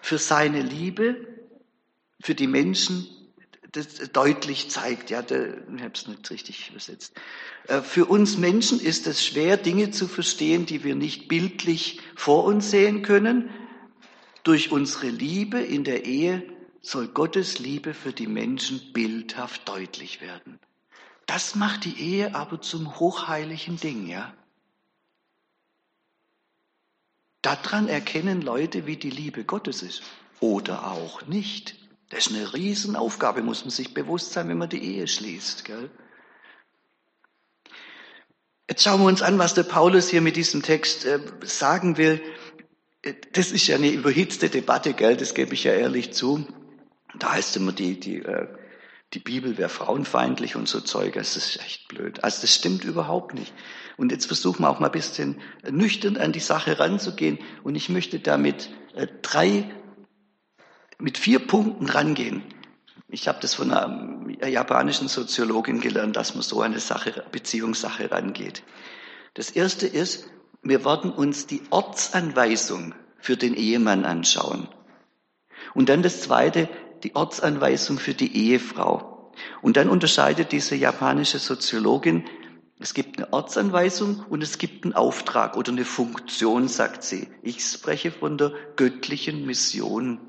für 0.00 0.18
seine 0.18 0.60
Liebe, 0.60 1.26
für 2.20 2.34
die 2.34 2.46
Menschen 2.46 3.08
das 3.72 3.96
deutlich 4.12 4.70
zeigt. 4.70 5.10
Ja, 5.10 5.22
der, 5.22 5.66
ich 5.74 5.82
habe 5.82 5.92
es 5.94 6.06
nicht 6.06 6.30
richtig 6.30 6.70
übersetzt. 6.70 7.14
Äh, 7.68 7.80
für 7.80 8.04
uns 8.04 8.36
Menschen 8.36 8.80
ist 8.80 9.06
es 9.06 9.24
schwer, 9.24 9.56
Dinge 9.56 9.90
zu 9.90 10.06
verstehen, 10.06 10.66
die 10.66 10.84
wir 10.84 10.94
nicht 10.94 11.28
bildlich 11.28 12.00
vor 12.14 12.44
uns 12.44 12.70
sehen 12.70 13.02
können. 13.02 13.50
Durch 14.42 14.72
unsere 14.72 15.08
Liebe 15.08 15.60
in 15.60 15.84
der 15.84 16.04
Ehe 16.04 16.42
soll 16.82 17.08
Gottes 17.08 17.60
Liebe 17.60 17.94
für 17.94 18.12
die 18.12 18.26
Menschen 18.26 18.92
bildhaft 18.92 19.68
deutlich 19.68 20.20
werden. 20.20 20.58
Das 21.26 21.54
macht 21.54 21.84
die 21.84 21.98
Ehe 21.98 22.34
aber 22.34 22.60
zum 22.60 22.98
hochheiligen 22.98 23.78
Ding, 23.78 24.06
ja. 24.06 24.34
Daran 27.42 27.88
erkennen 27.88 28.40
Leute, 28.40 28.86
wie 28.86 28.96
die 28.96 29.10
Liebe 29.10 29.44
Gottes 29.44 29.82
ist. 29.82 30.02
Oder 30.40 30.86
auch 30.86 31.26
nicht. 31.26 31.76
Das 32.08 32.26
ist 32.26 32.34
eine 32.34 32.52
Riesenaufgabe, 32.52 33.42
muss 33.42 33.62
man 33.62 33.70
sich 33.70 33.94
bewusst 33.94 34.32
sein, 34.32 34.48
wenn 34.48 34.58
man 34.58 34.68
die 34.68 34.82
Ehe 34.82 35.08
schließt. 35.08 35.64
Gell? 35.64 35.90
Jetzt 38.68 38.84
schauen 38.84 39.00
wir 39.00 39.06
uns 39.06 39.22
an, 39.22 39.38
was 39.38 39.54
der 39.54 39.64
Paulus 39.64 40.08
hier 40.08 40.20
mit 40.20 40.36
diesem 40.36 40.62
Text 40.62 41.04
äh, 41.04 41.20
sagen 41.42 41.96
will. 41.96 42.22
Äh, 43.02 43.14
das 43.32 43.50
ist 43.50 43.66
ja 43.66 43.76
eine 43.76 43.90
überhitzte 43.90 44.48
Debatte, 44.48 44.94
gell? 44.94 45.16
das 45.16 45.34
gebe 45.34 45.54
ich 45.54 45.64
ja 45.64 45.72
ehrlich 45.72 46.12
zu. 46.12 46.46
Da 47.18 47.32
heißt 47.32 47.56
immer, 47.56 47.72
die, 47.72 47.98
die, 47.98 48.18
äh, 48.18 48.46
die 49.14 49.18
Bibel 49.18 49.58
wäre 49.58 49.68
frauenfeindlich 49.68 50.56
und 50.56 50.68
so 50.68 50.80
Zeug. 50.80 51.14
Das 51.14 51.36
ist 51.36 51.60
echt 51.60 51.88
blöd. 51.88 52.22
Also 52.24 52.42
das 52.42 52.54
stimmt 52.54 52.84
überhaupt 52.84 53.34
nicht. 53.34 53.52
Und 53.96 54.12
jetzt 54.12 54.26
versuchen 54.26 54.62
wir 54.62 54.70
auch 54.70 54.80
mal 54.80 54.86
ein 54.86 54.92
bisschen 54.92 55.40
nüchtern 55.70 56.16
an 56.16 56.32
die 56.32 56.40
Sache 56.40 56.78
ranzugehen. 56.78 57.38
Und 57.62 57.74
ich 57.74 57.88
möchte 57.88 58.18
damit 58.18 58.70
äh, 58.94 59.06
drei, 59.22 59.70
mit 60.98 61.18
vier 61.18 61.40
Punkten 61.40 61.88
rangehen. 61.88 62.42
Ich 63.08 63.28
habe 63.28 63.38
das 63.42 63.54
von 63.54 63.70
einer 63.70 64.48
japanischen 64.48 65.08
Soziologin 65.08 65.80
gelernt, 65.80 66.16
dass 66.16 66.34
man 66.34 66.42
so 66.42 66.62
eine 66.62 66.80
Sache, 66.80 67.24
Beziehungssache 67.30 68.10
rangeht. 68.10 68.62
Das 69.34 69.50
erste 69.50 69.86
ist, 69.86 70.30
wir 70.62 70.84
werden 70.84 71.10
uns 71.10 71.46
die 71.46 71.62
Ortsanweisung 71.70 72.94
für 73.18 73.36
den 73.36 73.54
Ehemann 73.54 74.04
anschauen. 74.04 74.68
Und 75.74 75.88
dann 75.88 76.02
das 76.02 76.22
zweite, 76.22 76.68
die 77.02 77.14
Ortsanweisung 77.14 77.98
für 77.98 78.14
die 78.14 78.34
Ehefrau. 78.36 79.32
Und 79.60 79.76
dann 79.76 79.88
unterscheidet 79.88 80.52
diese 80.52 80.74
japanische 80.74 81.38
Soziologin 81.38 82.24
es 82.82 82.94
gibt 82.94 83.18
eine 83.18 83.32
Ortsanweisung 83.32 84.24
und 84.28 84.42
es 84.42 84.58
gibt 84.58 84.84
einen 84.84 84.94
Auftrag 84.94 85.56
oder 85.56 85.72
eine 85.72 85.84
Funktion, 85.84 86.68
sagt 86.68 87.04
sie. 87.04 87.28
Ich 87.42 87.64
spreche 87.64 88.10
von 88.10 88.38
der 88.38 88.52
göttlichen 88.76 89.46
Mission. 89.46 90.20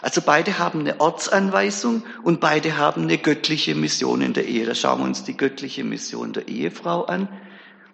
Also 0.00 0.20
beide 0.20 0.58
haben 0.58 0.80
eine 0.80 1.00
Ortsanweisung 1.00 2.04
und 2.22 2.40
beide 2.40 2.76
haben 2.76 3.02
eine 3.02 3.18
göttliche 3.18 3.74
Mission 3.74 4.20
in 4.20 4.34
der 4.34 4.46
Ehe. 4.46 4.66
Da 4.66 4.74
schauen 4.74 5.00
wir 5.00 5.04
uns 5.04 5.24
die 5.24 5.36
göttliche 5.36 5.84
Mission 5.84 6.32
der 6.32 6.48
Ehefrau 6.48 7.04
an 7.04 7.28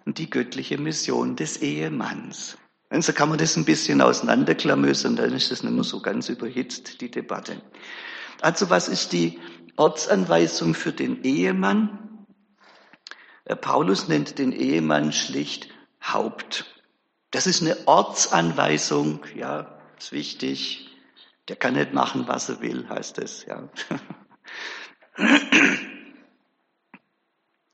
und 0.05 0.17
die 0.17 0.29
göttliche 0.29 0.77
Mission 0.77 1.35
des 1.35 1.57
Ehemanns. 1.57 2.57
Und 2.89 3.03
so 3.05 3.13
kann 3.13 3.29
man 3.29 3.37
das 3.37 3.55
ein 3.55 3.65
bisschen 3.65 4.01
auseinanderklamösern, 4.01 5.15
dann 5.15 5.33
ist 5.33 5.51
das 5.51 5.63
nicht 5.63 5.73
mehr 5.73 5.85
so 5.85 6.01
ganz 6.01 6.27
überhitzt, 6.27 6.99
die 6.99 7.09
Debatte. 7.09 7.61
Also 8.41 8.69
was 8.69 8.89
ist 8.89 9.13
die 9.13 9.39
Ortsanweisung 9.77 10.73
für 10.73 10.91
den 10.91 11.23
Ehemann? 11.23 12.10
Paulus 13.55 14.07
nennt 14.07 14.37
den 14.39 14.51
Ehemann 14.51 15.11
schlicht 15.11 15.69
Haupt. 16.03 16.65
Das 17.31 17.47
ist 17.47 17.61
eine 17.61 17.77
Ortsanweisung, 17.87 19.25
ja, 19.35 19.79
ist 19.97 20.11
wichtig. 20.11 20.89
Der 21.47 21.55
kann 21.55 21.73
nicht 21.73 21.93
machen, 21.93 22.27
was 22.27 22.49
er 22.49 22.61
will, 22.61 22.87
heißt 22.89 23.17
es, 23.19 23.45
ja. 23.45 23.69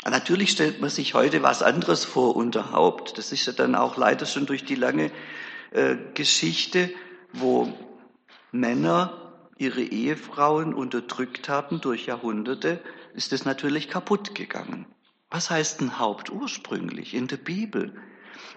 Natürlich 0.06 0.52
stellt 0.52 0.80
man 0.80 0.90
sich 0.90 1.14
heute 1.14 1.44
was 1.44 1.62
anderes 1.62 2.06
vor 2.06 2.36
unter 2.36 2.72
Haupt. 2.72 3.18
Das 3.18 3.32
ist 3.32 3.46
ja 3.46 3.54
dann 3.54 3.76
auch 3.76 3.98
leider 3.98 4.26
schon 4.26 4.46
durch 4.46 4.64
die 4.64 4.76
lange 4.76 5.12
äh, 5.72 5.98
Geschichte, 6.14 6.92
wo 7.34 7.74
Männer 8.52 9.44
ihre 9.58 9.82
Ehefrauen 9.82 10.74
unterdrückt 10.74 11.50
haben 11.50 11.82
durch 11.82 12.06
Jahrhunderte, 12.06 12.80
ist 13.14 13.34
es 13.34 13.44
natürlich 13.46 13.90
kaputt 13.90 14.34
gegangen. 14.36 14.86
Was 15.30 15.50
heißt 15.50 15.82
ein 15.82 16.00
Haupt 16.00 16.30
ursprünglich 16.30 17.14
in 17.14 17.28
der 17.28 17.38
Bibel? 17.38 17.94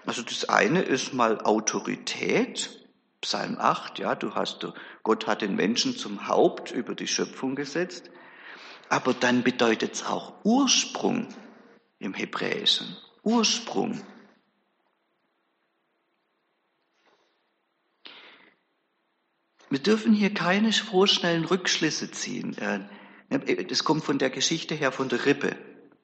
Also 0.05 0.21
das 0.21 0.47
eine 0.47 0.81
ist 0.81 1.13
mal 1.13 1.41
Autorität. 1.41 2.77
Psalm 3.19 3.57
8, 3.59 3.99
ja, 3.99 4.15
du 4.15 4.33
hast, 4.33 4.67
Gott 5.03 5.27
hat 5.27 5.41
den 5.41 5.55
Menschen 5.55 5.95
zum 5.95 6.27
Haupt 6.27 6.71
über 6.71 6.95
die 6.95 7.07
Schöpfung 7.07 7.55
gesetzt. 7.55 8.09
Aber 8.89 9.13
dann 9.13 9.43
bedeutet 9.43 9.93
es 9.93 10.05
auch 10.05 10.33
Ursprung 10.43 11.27
im 11.99 12.13
Hebräischen. 12.13 12.97
Ursprung. 13.21 14.01
Wir 19.69 19.79
dürfen 19.79 20.13
hier 20.13 20.33
keine 20.33 20.73
vorschnellen 20.73 21.45
Rückschlüsse 21.45 22.11
ziehen. 22.11 22.57
Äh, 22.57 23.65
das 23.65 23.83
kommt 23.83 24.03
von 24.03 24.17
der 24.17 24.29
Geschichte 24.29 24.75
her 24.75 24.91
von 24.91 25.07
der 25.09 25.25
Rippe. 25.25 25.55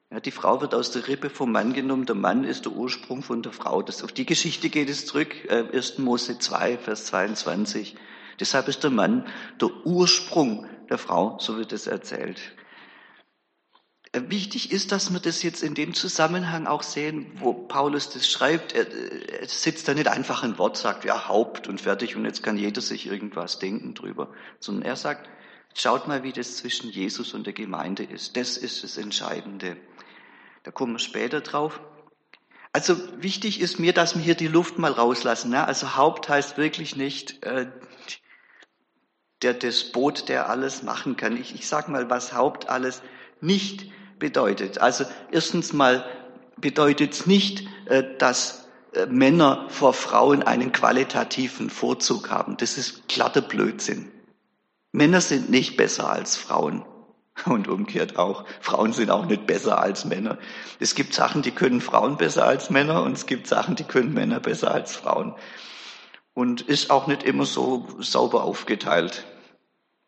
Ja, 0.09 0.21
die 0.21 0.31
Frau 0.31 0.61
wird 0.61 0.73
aus 0.73 0.91
der 0.91 1.07
Rippe 1.07 1.29
vom 1.29 1.51
Mann 1.51 1.73
genommen, 1.73 2.05
der 2.05 2.15
Mann 2.15 2.45
ist 2.45 2.63
der 2.63 2.71
Ursprung 2.71 3.23
von 3.23 3.41
der 3.41 3.51
Frau. 3.51 3.81
Das, 3.81 4.03
auf 4.03 4.13
die 4.13 4.25
Geschichte 4.25 4.69
geht 4.69 4.89
es 4.89 5.05
zurück, 5.05 5.35
äh, 5.49 5.65
1. 5.73 5.97
Mose 5.97 6.39
2, 6.39 6.77
Vers 6.77 7.05
22. 7.07 7.97
Deshalb 8.39 8.69
ist 8.69 8.83
der 8.83 8.91
Mann 8.91 9.25
der 9.59 9.69
Ursprung 9.85 10.65
der 10.89 10.97
Frau, 10.97 11.37
so 11.39 11.57
wird 11.57 11.73
es 11.73 11.87
erzählt. 11.87 12.39
Äh, 14.13 14.21
wichtig 14.29 14.71
ist, 14.71 14.93
dass 14.93 15.11
wir 15.11 15.19
das 15.19 15.43
jetzt 15.43 15.61
in 15.61 15.73
dem 15.73 15.93
Zusammenhang 15.93 16.67
auch 16.67 16.83
sehen, 16.83 17.29
wo 17.35 17.53
Paulus 17.53 18.09
das 18.09 18.29
schreibt. 18.29 18.71
Er, 18.71 18.87
er 18.87 19.47
sitzt 19.49 19.89
da 19.89 19.93
nicht 19.93 20.07
einfach 20.07 20.41
ein 20.41 20.57
Wort, 20.57 20.77
sagt 20.77 21.03
ja 21.03 21.27
Haupt 21.27 21.67
und 21.67 21.81
fertig 21.81 22.15
und 22.15 22.23
jetzt 22.23 22.43
kann 22.43 22.57
jeder 22.57 22.79
sich 22.79 23.07
irgendwas 23.07 23.59
denken 23.59 23.93
drüber, 23.93 24.31
sondern 24.59 24.83
er 24.83 24.95
sagt, 24.95 25.29
schaut 25.73 26.07
mal, 26.07 26.23
wie 26.23 26.31
das 26.31 26.55
zwischen 26.55 26.89
Jesus 26.89 27.33
und 27.33 27.45
der 27.45 27.53
Gemeinde 27.53 28.03
ist. 28.03 28.37
Das 28.37 28.55
ist 28.55 28.85
das 28.85 28.97
Entscheidende. 28.97 29.75
Da 30.67 30.71
kommen 30.71 30.95
wir 30.95 30.99
später 30.99 31.39
drauf. 31.39 31.79
Also 32.73 32.97
wichtig 33.21 33.61
ist 33.61 33.79
mir, 33.79 33.93
dass 33.93 34.17
wir 34.17 34.21
hier 34.21 34.35
die 34.35 34.49
Luft 34.49 34.77
mal 34.77 34.91
rauslassen. 34.91 35.51
Ne? 35.51 35.65
Also 35.65 35.95
Haupt 35.95 36.27
heißt 36.27 36.57
wirklich 36.57 36.97
nicht 36.97 37.41
äh, 37.45 37.67
der 39.43 39.53
Despot, 39.53 40.27
der 40.27 40.49
alles 40.49 40.83
machen 40.83 41.15
kann. 41.15 41.37
Ich, 41.37 41.55
ich 41.55 41.69
sage 41.69 41.89
mal, 41.89 42.09
was 42.09 42.33
Haupt 42.33 42.67
alles 42.67 43.01
nicht 43.39 43.89
bedeutet. 44.19 44.79
Also 44.79 45.05
erstens 45.31 45.71
mal 45.71 46.03
bedeutet 46.57 47.13
es 47.13 47.25
nicht, 47.25 47.65
äh, 47.85 48.03
dass 48.17 48.67
äh, 48.91 49.05
Männer 49.05 49.67
vor 49.69 49.93
Frauen 49.93 50.43
einen 50.43 50.73
qualitativen 50.73 51.69
Vorzug 51.69 52.29
haben. 52.29 52.57
Das 52.57 52.77
ist 52.77 53.07
glatter 53.07 53.41
Blödsinn. 53.41 54.11
Männer 54.91 55.21
sind 55.21 55.49
nicht 55.49 55.77
besser 55.77 56.09
als 56.09 56.35
Frauen. 56.35 56.83
Und 57.45 57.67
umgekehrt 57.67 58.17
auch. 58.17 58.45
Frauen 58.61 58.93
sind 58.93 59.11
auch 59.11 59.25
nicht 59.25 59.45
besser 59.45 59.79
als 59.79 60.05
Männer. 60.05 60.37
Es 60.79 60.95
gibt 60.95 61.13
Sachen, 61.13 61.41
die 61.41 61.51
können 61.51 61.81
Frauen 61.81 62.17
besser 62.17 62.45
als 62.45 62.69
Männer 62.69 63.03
und 63.03 63.13
es 63.13 63.25
gibt 63.25 63.47
Sachen, 63.47 63.75
die 63.75 63.83
können 63.83 64.13
Männer 64.13 64.39
besser 64.39 64.71
als 64.71 64.95
Frauen. 64.95 65.35
Und 66.33 66.61
ist 66.61 66.89
auch 66.89 67.07
nicht 67.07 67.23
immer 67.23 67.45
so 67.45 67.87
sauber 67.99 68.43
aufgeteilt. 68.43 69.25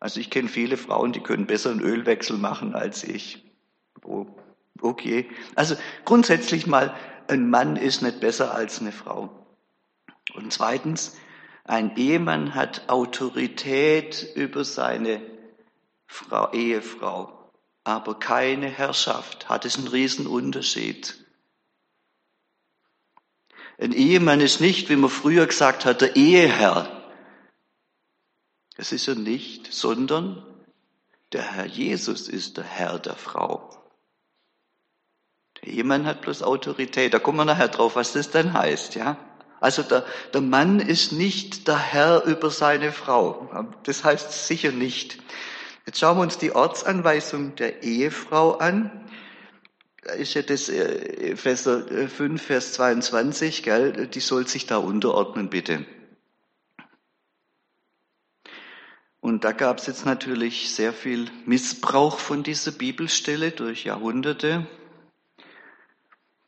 Also 0.00 0.18
ich 0.18 0.30
kenne 0.30 0.48
viele 0.48 0.76
Frauen, 0.76 1.12
die 1.12 1.20
können 1.20 1.46
besser 1.46 1.70
einen 1.70 1.80
Ölwechsel 1.80 2.36
machen 2.36 2.74
als 2.74 3.04
ich. 3.04 3.44
Oh, 4.02 4.26
okay. 4.80 5.28
Also 5.54 5.76
grundsätzlich 6.04 6.66
mal, 6.66 6.94
ein 7.28 7.48
Mann 7.48 7.76
ist 7.76 8.02
nicht 8.02 8.20
besser 8.20 8.54
als 8.54 8.80
eine 8.80 8.92
Frau. 8.92 9.30
Und 10.34 10.52
zweitens, 10.52 11.16
ein 11.64 11.96
Ehemann 11.96 12.54
hat 12.54 12.88
Autorität 12.88 14.26
über 14.34 14.64
seine 14.64 15.20
Frau, 16.10 16.50
Ehefrau, 16.52 17.52
aber 17.84 18.18
keine 18.18 18.68
Herrschaft. 18.68 19.48
Hat 19.48 19.64
es 19.64 19.78
einen 19.78 19.86
Riesenunterschied. 19.86 21.24
Ein 23.78 23.92
Ehemann 23.92 24.40
ist 24.40 24.60
nicht, 24.60 24.90
wie 24.90 24.96
man 24.96 25.08
früher 25.08 25.46
gesagt 25.46 25.84
hat, 25.84 26.00
der 26.00 26.16
Eheherr. 26.16 27.14
Das 28.76 28.90
ist 28.90 29.06
er 29.06 29.14
nicht, 29.14 29.72
sondern 29.72 30.44
der 31.32 31.42
Herr 31.42 31.66
Jesus 31.66 32.28
ist 32.28 32.56
der 32.56 32.64
Herr 32.64 32.98
der 32.98 33.14
Frau. 33.14 33.70
Der 35.62 35.68
Ehemann 35.68 36.06
hat 36.06 36.22
bloß 36.22 36.42
Autorität. 36.42 37.14
Da 37.14 37.20
kommen 37.20 37.38
wir 37.38 37.44
nachher 37.44 37.68
drauf, 37.68 37.94
was 37.94 38.12
das 38.12 38.30
dann 38.30 38.52
heißt, 38.52 38.96
ja. 38.96 39.16
Also 39.60 39.82
der, 39.82 40.04
der 40.34 40.40
Mann 40.40 40.80
ist 40.80 41.12
nicht 41.12 41.68
der 41.68 41.78
Herr 41.78 42.24
über 42.24 42.50
seine 42.50 42.92
Frau. 42.92 43.48
Das 43.84 44.02
heißt 44.02 44.46
sicher 44.46 44.72
nicht. 44.72 45.22
Jetzt 45.86 45.98
schauen 45.98 46.18
wir 46.18 46.22
uns 46.22 46.38
die 46.38 46.52
Ortsanweisung 46.52 47.56
der 47.56 47.82
Ehefrau 47.82 48.58
an. 48.58 49.08
Da 50.02 50.12
ist 50.12 50.34
ja 50.34 50.42
das 50.42 50.68
äh, 50.68 51.32
Epheser 51.32 52.08
5, 52.08 52.40
Vers 52.40 52.72
22, 52.74 53.62
gell? 53.62 54.06
Die 54.06 54.20
soll 54.20 54.46
sich 54.46 54.66
da 54.66 54.78
unterordnen, 54.78 55.50
bitte. 55.50 55.84
Und 59.20 59.44
da 59.44 59.52
gab 59.52 59.78
es 59.78 59.86
jetzt 59.86 60.06
natürlich 60.06 60.74
sehr 60.74 60.94
viel 60.94 61.30
Missbrauch 61.44 62.18
von 62.18 62.42
dieser 62.42 62.72
Bibelstelle 62.72 63.50
durch 63.50 63.84
Jahrhunderte. 63.84 64.66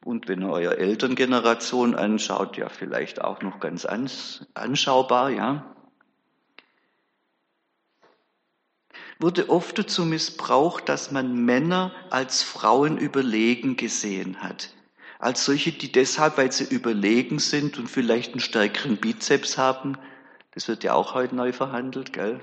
Und 0.04 0.26
wenn 0.26 0.42
ihr 0.42 0.50
eure 0.50 0.78
Elterngeneration 0.78 1.94
anschaut, 1.94 2.56
ja 2.56 2.68
vielleicht 2.68 3.20
auch 3.20 3.42
noch 3.42 3.60
ganz 3.60 3.86
anschaubar, 4.54 5.30
ja. 5.30 5.76
Wurde 9.22 9.50
oft 9.50 9.78
dazu 9.78 10.04
missbraucht, 10.04 10.88
dass 10.88 11.12
man 11.12 11.44
Männer 11.44 11.92
als 12.10 12.42
Frauen 12.42 12.98
überlegen 12.98 13.76
gesehen 13.76 14.42
hat. 14.42 14.70
Als 15.20 15.44
solche, 15.44 15.70
die 15.70 15.92
deshalb, 15.92 16.38
weil 16.38 16.50
sie 16.50 16.64
überlegen 16.64 17.38
sind 17.38 17.78
und 17.78 17.88
vielleicht 17.88 18.32
einen 18.32 18.40
stärkeren 18.40 18.96
Bizeps 18.96 19.56
haben, 19.56 19.96
das 20.54 20.66
wird 20.66 20.82
ja 20.82 20.94
auch 20.94 21.14
heute 21.14 21.36
neu 21.36 21.52
verhandelt, 21.52 22.12
gell? 22.12 22.40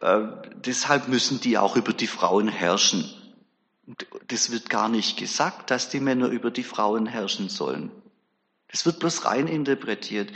Äh, 0.00 0.22
deshalb 0.64 1.08
müssen 1.08 1.38
die 1.42 1.58
auch 1.58 1.76
über 1.76 1.92
die 1.92 2.06
Frauen 2.06 2.48
herrschen. 2.48 3.04
Das 4.28 4.50
wird 4.50 4.70
gar 4.70 4.88
nicht 4.88 5.18
gesagt, 5.18 5.70
dass 5.70 5.90
die 5.90 6.00
Männer 6.00 6.28
über 6.28 6.50
die 6.50 6.64
Frauen 6.64 7.04
herrschen 7.04 7.50
sollen. 7.50 7.90
Das 8.68 8.86
wird 8.86 9.00
bloß 9.00 9.26
rein 9.26 9.48
interpretiert. 9.48 10.32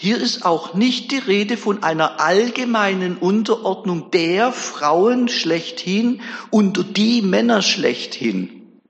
Hier 0.00 0.18
ist 0.18 0.44
auch 0.46 0.74
nicht 0.74 1.10
die 1.10 1.18
Rede 1.18 1.56
von 1.56 1.82
einer 1.82 2.20
allgemeinen 2.20 3.16
Unterordnung 3.18 4.12
der 4.12 4.52
Frauen 4.52 5.26
schlechthin 5.26 6.22
unter 6.52 6.84
die 6.84 7.20
Männer 7.20 7.62
schlechthin, 7.62 8.80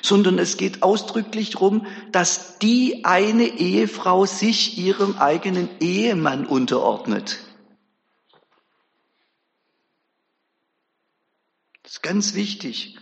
sondern 0.00 0.38
es 0.38 0.56
geht 0.56 0.82
ausdrücklich 0.82 1.50
darum, 1.50 1.86
dass 2.10 2.58
die 2.58 3.04
eine 3.04 3.44
Ehefrau 3.44 4.24
sich 4.24 4.78
ihrem 4.78 5.18
eigenen 5.18 5.68
Ehemann 5.80 6.46
unterordnet. 6.46 7.40
Das 11.82 11.92
ist 11.92 12.02
ganz 12.02 12.32
wichtig. 12.32 12.96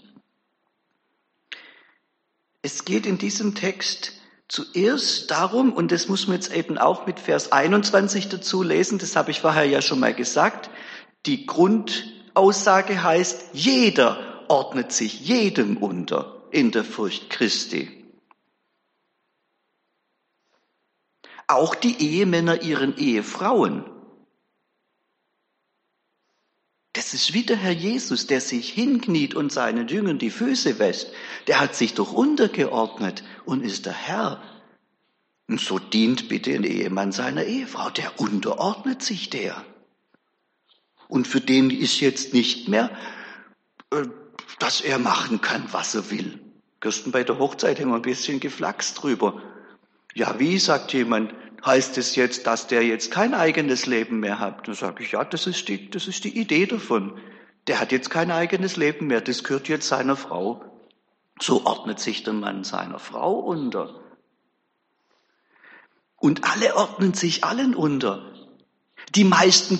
Es 2.62 2.84
geht 2.84 3.06
in 3.06 3.16
diesem 3.16 3.54
Text 3.54 4.17
zuerst 4.48 5.30
darum, 5.30 5.72
und 5.72 5.92
das 5.92 6.08
muss 6.08 6.26
man 6.26 6.36
jetzt 6.36 6.52
eben 6.52 6.78
auch 6.78 7.06
mit 7.06 7.20
Vers 7.20 7.52
21 7.52 8.28
dazu 8.28 8.62
lesen, 8.62 8.98
das 8.98 9.14
habe 9.14 9.30
ich 9.30 9.40
vorher 9.40 9.64
ja 9.64 9.82
schon 9.82 10.00
mal 10.00 10.14
gesagt, 10.14 10.70
die 11.26 11.46
Grundaussage 11.46 13.02
heißt, 13.02 13.50
jeder 13.52 14.44
ordnet 14.48 14.92
sich 14.92 15.20
jedem 15.20 15.76
unter 15.76 16.42
in 16.50 16.70
der 16.70 16.84
Furcht 16.84 17.28
Christi. 17.30 17.94
Auch 21.46 21.74
die 21.74 22.02
Ehemänner 22.02 22.62
ihren 22.62 22.96
Ehefrauen. 22.96 23.84
Das 26.98 27.14
ist 27.14 27.32
wie 27.32 27.44
der 27.44 27.56
Herr 27.56 27.70
Jesus, 27.70 28.26
der 28.26 28.40
sich 28.40 28.70
hinkniet 28.70 29.36
und 29.36 29.52
seinen 29.52 29.86
Jüngern 29.86 30.18
die 30.18 30.30
Füße 30.30 30.80
wäscht. 30.80 31.06
Der 31.46 31.60
hat 31.60 31.76
sich 31.76 31.94
doch 31.94 32.12
untergeordnet 32.12 33.22
und 33.44 33.64
ist 33.64 33.86
der 33.86 33.92
Herr. 33.92 34.42
Und 35.46 35.60
so 35.60 35.78
dient 35.78 36.28
bitte 36.28 36.52
ein 36.52 36.64
Ehemann 36.64 37.12
seiner 37.12 37.44
Ehefrau. 37.44 37.90
Der 37.90 38.18
unterordnet 38.18 39.00
sich 39.04 39.30
der. 39.30 39.64
Und 41.06 41.28
für 41.28 41.40
den 41.40 41.70
ist 41.70 42.00
jetzt 42.00 42.34
nicht 42.34 42.66
mehr, 42.68 42.90
äh, 43.92 44.02
dass 44.58 44.80
er 44.80 44.98
machen 44.98 45.40
kann, 45.40 45.68
was 45.70 45.94
er 45.94 46.10
will. 46.10 46.40
Gestern 46.80 47.12
bei 47.12 47.22
der 47.22 47.38
Hochzeit 47.38 47.78
haben 47.78 47.90
wir 47.90 47.94
ein 47.94 48.02
bisschen 48.02 48.40
geflaxt 48.40 49.00
drüber. 49.00 49.40
Ja, 50.16 50.40
wie, 50.40 50.58
sagt 50.58 50.92
jemand, 50.94 51.32
heißt 51.64 51.98
es 51.98 52.16
jetzt, 52.16 52.46
dass 52.46 52.66
der 52.66 52.84
jetzt 52.84 53.10
kein 53.10 53.34
eigenes 53.34 53.86
Leben 53.86 54.20
mehr 54.20 54.38
hat? 54.38 54.66
Dann 54.68 54.74
sage 54.74 55.02
ich, 55.02 55.12
ja, 55.12 55.24
das 55.24 55.46
ist, 55.46 55.68
die, 55.68 55.90
das 55.90 56.06
ist 56.06 56.24
die 56.24 56.38
Idee 56.38 56.66
davon. 56.66 57.18
Der 57.66 57.80
hat 57.80 57.92
jetzt 57.92 58.10
kein 58.10 58.30
eigenes 58.30 58.76
Leben 58.76 59.06
mehr, 59.08 59.20
das 59.20 59.44
gehört 59.44 59.68
jetzt 59.68 59.88
seiner 59.88 60.16
Frau. 60.16 60.64
So 61.40 61.64
ordnet 61.66 62.00
sich 62.00 62.22
der 62.22 62.32
Mann 62.32 62.64
seiner 62.64 62.98
Frau 62.98 63.38
unter. 63.38 64.00
Und 66.16 66.44
alle 66.44 66.74
ordnen 66.74 67.14
sich 67.14 67.44
allen 67.44 67.74
unter. 67.74 68.32
Die 69.14 69.24
meisten 69.24 69.78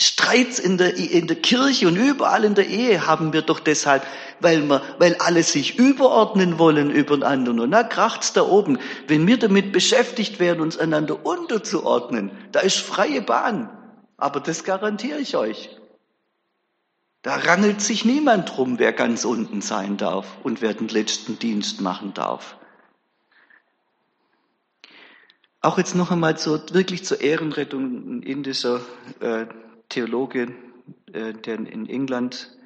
Streits 0.00 0.60
in 0.60 0.78
der, 0.78 0.96
in 0.96 1.26
der 1.26 1.36
Kirche 1.36 1.88
und 1.88 1.96
überall 1.96 2.44
in 2.44 2.54
der 2.54 2.68
Ehe 2.68 3.08
haben 3.08 3.32
wir 3.32 3.42
doch 3.42 3.58
deshalb, 3.58 4.06
weil 4.38 4.62
wir, 4.62 4.80
weil 4.98 5.16
alle 5.16 5.42
sich 5.42 5.76
überordnen 5.76 6.60
wollen 6.60 6.92
über 6.92 7.16
den 7.16 7.24
anderen. 7.24 7.58
Und 7.58 7.72
da 7.72 7.82
kracht's 7.82 8.32
da 8.32 8.42
oben. 8.42 8.78
Wenn 9.08 9.26
wir 9.26 9.38
damit 9.38 9.72
beschäftigt 9.72 10.38
werden, 10.38 10.60
uns 10.60 10.78
einander 10.78 11.26
unterzuordnen, 11.26 12.30
da 12.52 12.60
ist 12.60 12.78
freie 12.78 13.22
Bahn. 13.22 13.70
Aber 14.16 14.38
das 14.38 14.62
garantiere 14.62 15.18
ich 15.18 15.36
euch. 15.36 15.76
Da 17.22 17.34
rangelt 17.34 17.80
sich 17.80 18.04
niemand 18.04 18.56
drum, 18.56 18.78
wer 18.78 18.92
ganz 18.92 19.24
unten 19.24 19.60
sein 19.62 19.96
darf 19.96 20.26
und 20.44 20.62
wer 20.62 20.74
den 20.74 20.88
letzten 20.88 21.40
Dienst 21.40 21.80
machen 21.80 22.14
darf. 22.14 22.56
Auch 25.60 25.76
jetzt 25.76 25.96
noch 25.96 26.12
einmal 26.12 26.38
zur, 26.38 26.62
wirklich 26.72 27.04
zur 27.04 27.20
Ehrenrettung 27.20 28.22
indischer 28.22 28.80
äh, 29.18 29.46
Theologe, 29.88 30.54
äh, 31.12 31.32
der 31.32 31.56
in 31.56 31.88
England 31.88 32.56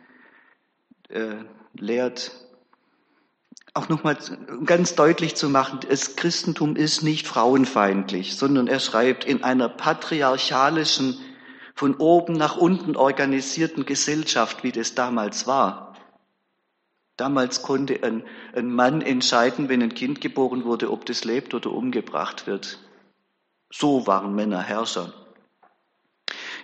äh, 1.08 1.36
lehrt, 1.74 2.32
auch 3.74 3.88
nochmal 3.88 4.18
ganz 4.64 4.94
deutlich 4.94 5.34
zu 5.34 5.48
machen, 5.48 5.80
das 5.88 6.16
Christentum 6.16 6.76
ist 6.76 7.02
nicht 7.02 7.26
frauenfeindlich, 7.26 8.36
sondern 8.36 8.66
er 8.66 8.80
schreibt, 8.80 9.24
in 9.24 9.42
einer 9.42 9.68
patriarchalischen, 9.68 11.18
von 11.74 11.94
oben 11.96 12.34
nach 12.34 12.58
unten 12.58 12.96
organisierten 12.96 13.86
Gesellschaft, 13.86 14.62
wie 14.62 14.72
das 14.72 14.94
damals 14.94 15.46
war. 15.46 15.94
Damals 17.16 17.62
konnte 17.62 18.02
ein, 18.02 18.24
ein 18.54 18.70
Mann 18.70 19.00
entscheiden, 19.00 19.68
wenn 19.68 19.82
ein 19.82 19.94
Kind 19.94 20.20
geboren 20.20 20.64
wurde, 20.64 20.90
ob 20.90 21.06
das 21.06 21.24
lebt 21.24 21.54
oder 21.54 21.70
umgebracht 21.70 22.46
wird. 22.46 22.78
So 23.70 24.06
waren 24.06 24.34
Männer 24.34 24.60
Herrscher. 24.62 25.14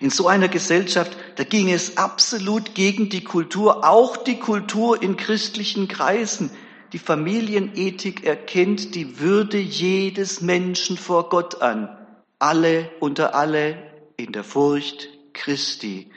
In 0.00 0.10
so 0.10 0.28
einer 0.28 0.48
Gesellschaft, 0.48 1.16
da 1.36 1.44
ging 1.44 1.70
es 1.70 1.96
absolut 1.96 2.74
gegen 2.74 3.08
die 3.08 3.24
Kultur, 3.24 3.88
auch 3.88 4.16
die 4.16 4.38
Kultur 4.38 5.02
in 5.02 5.16
christlichen 5.16 5.88
Kreisen. 5.88 6.50
Die 6.92 6.98
Familienethik 6.98 8.24
erkennt 8.24 8.94
die 8.94 9.18
Würde 9.18 9.58
jedes 9.58 10.40
Menschen 10.40 10.96
vor 10.96 11.28
Gott 11.28 11.62
an. 11.62 11.88
Alle 12.38 12.90
unter 13.00 13.34
alle 13.34 13.82
in 14.16 14.32
der 14.32 14.44
Furcht 14.44 15.08
Christi. 15.32 16.10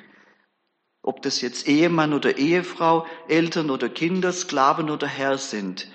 Ob 1.01 1.23
das 1.23 1.41
jetzt 1.41 1.67
Ehemann 1.67 2.13
oder 2.13 2.37
Ehefrau, 2.37 3.07
Eltern 3.27 3.71
oder 3.71 3.89
Kinder, 3.89 4.31
Sklaven 4.31 4.91
oder 4.91 5.07
Herr 5.07 5.39
sind. 5.39 5.87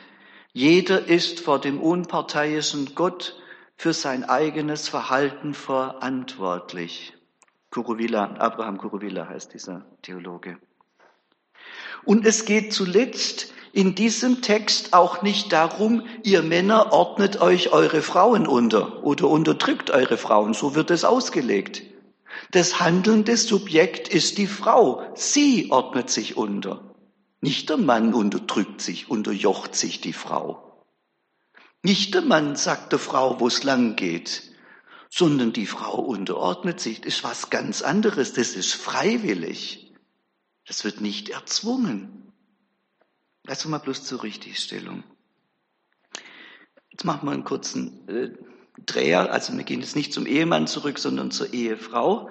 Jeder 0.52 1.06
ist 1.06 1.40
vor 1.40 1.60
dem 1.60 1.80
unparteiischen 1.80 2.94
Gott 2.96 3.36
für 3.76 3.92
sein 3.92 4.24
eigenes 4.24 4.88
Verhalten 4.88 5.54
verantwortlich. 5.54 7.15
Kuruvilla, 7.70 8.36
Abraham 8.38 8.78
Kuruvilla 8.78 9.28
heißt 9.28 9.52
dieser 9.52 9.84
Theologe. 10.02 10.58
Und 12.04 12.26
es 12.26 12.44
geht 12.44 12.72
zuletzt 12.72 13.52
in 13.72 13.94
diesem 13.94 14.40
Text 14.40 14.94
auch 14.94 15.20
nicht 15.22 15.52
darum, 15.52 16.06
ihr 16.22 16.42
Männer 16.42 16.92
ordnet 16.92 17.42
euch 17.42 17.72
eure 17.72 18.00
Frauen 18.00 18.46
unter 18.46 19.04
oder 19.04 19.28
unterdrückt 19.28 19.90
eure 19.90 20.16
Frauen, 20.16 20.54
so 20.54 20.74
wird 20.74 20.90
es 20.90 21.04
ausgelegt. 21.04 21.82
Das 22.52 22.80
handelnde 22.80 23.36
Subjekt 23.36 24.08
ist 24.08 24.38
die 24.38 24.46
Frau, 24.46 25.02
sie 25.14 25.70
ordnet 25.70 26.08
sich 26.10 26.36
unter. 26.36 26.94
Nicht 27.40 27.68
der 27.68 27.76
Mann 27.76 28.14
unterdrückt 28.14 28.80
sich, 28.80 29.10
unterjocht 29.10 29.74
sich 29.74 30.00
die 30.00 30.14
Frau. 30.14 30.84
Nicht 31.82 32.14
der 32.14 32.22
Mann 32.22 32.56
sagt 32.56 32.92
der 32.92 32.98
Frau, 32.98 33.40
wo 33.40 33.46
es 33.46 33.62
lang 33.62 33.96
geht, 33.96 34.42
sondern 35.10 35.52
die 35.52 35.66
Frau 35.66 36.00
unterordnet 36.00 36.80
sich. 36.80 37.00
Das 37.00 37.16
ist 37.16 37.24
was 37.24 37.50
ganz 37.50 37.82
anderes, 37.82 38.32
das 38.32 38.54
ist 38.54 38.74
freiwillig. 38.74 39.92
Das 40.66 40.84
wird 40.84 41.00
nicht 41.00 41.28
erzwungen. 41.28 42.32
Also 43.46 43.68
mal 43.68 43.78
bloß 43.78 44.04
zur 44.04 44.22
Richtigstellung. 44.22 45.04
Jetzt 46.90 47.04
machen 47.04 47.28
wir 47.28 47.32
einen 47.32 47.44
kurzen 47.44 48.08
äh, 48.08 48.30
Dreher. 48.84 49.32
Also 49.32 49.56
wir 49.56 49.64
gehen 49.64 49.80
jetzt 49.80 49.96
nicht 49.96 50.12
zum 50.12 50.26
Ehemann 50.26 50.66
zurück, 50.66 50.98
sondern 50.98 51.30
zur 51.30 51.52
Ehefrau. 51.52 52.28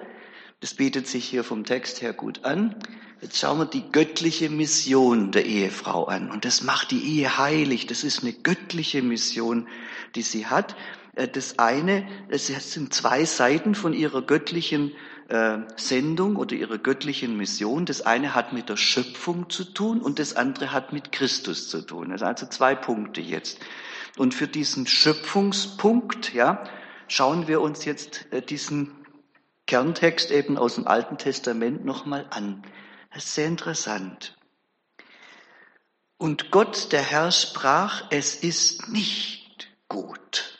Das 0.60 0.74
bietet 0.74 1.06
sich 1.06 1.24
hier 1.24 1.44
vom 1.44 1.64
Text 1.64 2.02
her 2.02 2.12
gut 2.12 2.44
an. 2.44 2.76
Jetzt 3.20 3.38
schauen 3.38 3.58
wir 3.58 3.66
die 3.66 3.90
göttliche 3.90 4.50
Mission 4.50 5.32
der 5.32 5.46
Ehefrau 5.46 6.04
an. 6.04 6.30
Und 6.30 6.44
das 6.44 6.62
macht 6.62 6.90
die 6.90 7.02
Ehe 7.02 7.38
heilig. 7.38 7.86
Das 7.86 8.04
ist 8.04 8.22
eine 8.22 8.32
göttliche 8.32 9.02
Mission, 9.02 9.68
die 10.14 10.22
sie 10.22 10.46
hat. 10.46 10.76
Äh, 11.16 11.26
das 11.26 11.58
eine, 11.58 12.06
es 12.28 12.46
sind 12.46 12.94
zwei 12.94 13.24
Seiten 13.24 13.74
von 13.74 13.92
ihrer 13.92 14.22
göttlichen 14.22 14.92
äh, 15.28 15.58
Sendung 15.76 16.36
oder 16.36 16.54
ihrer 16.54 16.78
göttlichen 16.78 17.36
Mission. 17.36 17.84
Das 17.84 18.02
eine 18.02 18.36
hat 18.36 18.52
mit 18.52 18.68
der 18.68 18.76
Schöpfung 18.76 19.50
zu 19.50 19.64
tun 19.64 20.00
und 20.00 20.20
das 20.20 20.36
andere 20.36 20.72
hat 20.72 20.92
mit 20.92 21.10
Christus 21.10 21.68
zu 21.68 21.82
tun. 21.82 22.10
Das 22.10 22.20
sind 22.20 22.28
also 22.28 22.46
zwei 22.46 22.76
Punkte 22.76 23.20
jetzt. 23.20 23.58
Und 24.16 24.34
für 24.34 24.46
diesen 24.46 24.86
Schöpfungspunkt, 24.86 26.32
ja, 26.32 26.62
schauen 27.08 27.48
wir 27.48 27.60
uns 27.60 27.84
jetzt 27.84 28.26
äh, 28.30 28.40
diesen 28.40 28.92
Kerntext 29.66 30.30
eben 30.30 30.56
aus 30.56 30.76
dem 30.76 30.86
Alten 30.86 31.18
Testament 31.18 31.84
nochmal 31.84 32.26
an. 32.30 32.62
Das 33.12 33.24
ist 33.24 33.34
sehr 33.34 33.46
interessant. 33.46 34.36
Und 36.18 36.50
Gott, 36.50 36.92
der 36.92 37.02
Herr, 37.02 37.30
sprach, 37.30 38.04
es 38.10 38.36
ist 38.36 38.88
nicht 38.88 39.68
gut. 39.88 40.55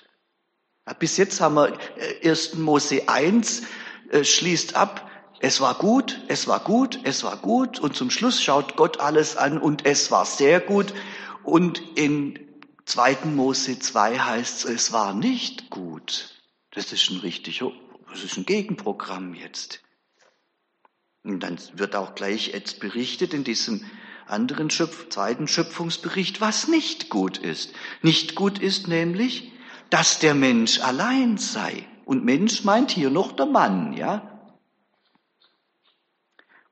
Bis 0.94 1.16
jetzt 1.16 1.40
haben 1.40 1.56
wir 1.56 1.76
1. 2.22 2.54
Äh, 2.54 2.56
Mose 2.56 3.08
1, 3.08 3.62
äh, 4.10 4.22
schließt 4.22 4.76
ab, 4.76 5.10
es 5.40 5.60
war 5.60 5.74
gut, 5.74 6.22
es 6.28 6.46
war 6.46 6.60
gut, 6.60 7.00
es 7.02 7.24
war 7.24 7.36
gut 7.36 7.78
und 7.78 7.96
zum 7.96 8.10
Schluss 8.10 8.42
schaut 8.42 8.76
Gott 8.76 9.00
alles 9.00 9.36
an 9.36 9.58
und 9.58 9.84
es 9.84 10.10
war 10.10 10.24
sehr 10.24 10.60
gut 10.60 10.94
und 11.42 11.82
in 11.96 12.38
2. 12.86 13.18
Mose 13.24 13.78
2 13.78 14.18
heißt 14.18 14.64
es, 14.64 14.70
es 14.70 14.92
war 14.92 15.12
nicht 15.12 15.70
gut. 15.70 16.30
Das 16.70 16.92
ist 16.92 17.10
ein 17.10 17.18
richtiger, 17.18 17.72
das 18.08 18.22
ist 18.22 18.36
ein 18.36 18.46
Gegenprogramm 18.46 19.34
jetzt. 19.34 19.82
Und 21.24 21.40
dann 21.40 21.58
wird 21.74 21.96
auch 21.96 22.14
gleich 22.14 22.48
jetzt 22.48 22.78
berichtet 22.78 23.34
in 23.34 23.42
diesem 23.42 23.84
anderen 24.26 24.70
Schöpf 24.70 25.08
zweiten 25.08 25.48
Schöpfungsbericht, 25.48 26.40
was 26.40 26.68
nicht 26.68 27.10
gut 27.10 27.38
ist. 27.38 27.72
Nicht 28.02 28.36
gut 28.36 28.60
ist 28.60 28.86
nämlich, 28.86 29.52
dass 29.90 30.18
der 30.18 30.34
Mensch 30.34 30.80
allein 30.80 31.38
sei. 31.38 31.86
Und 32.04 32.24
Mensch 32.24 32.64
meint 32.64 32.90
hier 32.90 33.10
noch 33.10 33.32
der 33.32 33.46
Mann, 33.46 33.92
ja? 33.92 34.36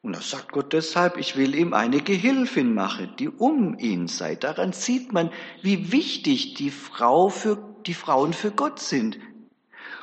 Und 0.03 0.15
da 0.15 0.21
sagt 0.21 0.53
Gott 0.53 0.75
deshalb, 0.75 1.17
ich 1.17 1.37
will 1.37 1.55
ihm 1.55 1.73
eine 1.73 2.01
Gehilfin 2.01 2.75
machen, 2.75 3.15
die 3.19 3.29
um 3.29 3.79
ihn 3.79 4.07
sei. 4.07 4.35
Daran 4.35 4.75
sieht 4.75 5.15
man, 5.15 5.31
wie 5.63 5.93
wichtig 5.93 6.55
die 6.55 6.71
Frau 6.71 7.31
für, 7.31 7.75
die 7.87 7.95
Frauen 7.95 8.35
für 8.35 8.51
Gott 8.51 8.81
sind. 8.81 9.19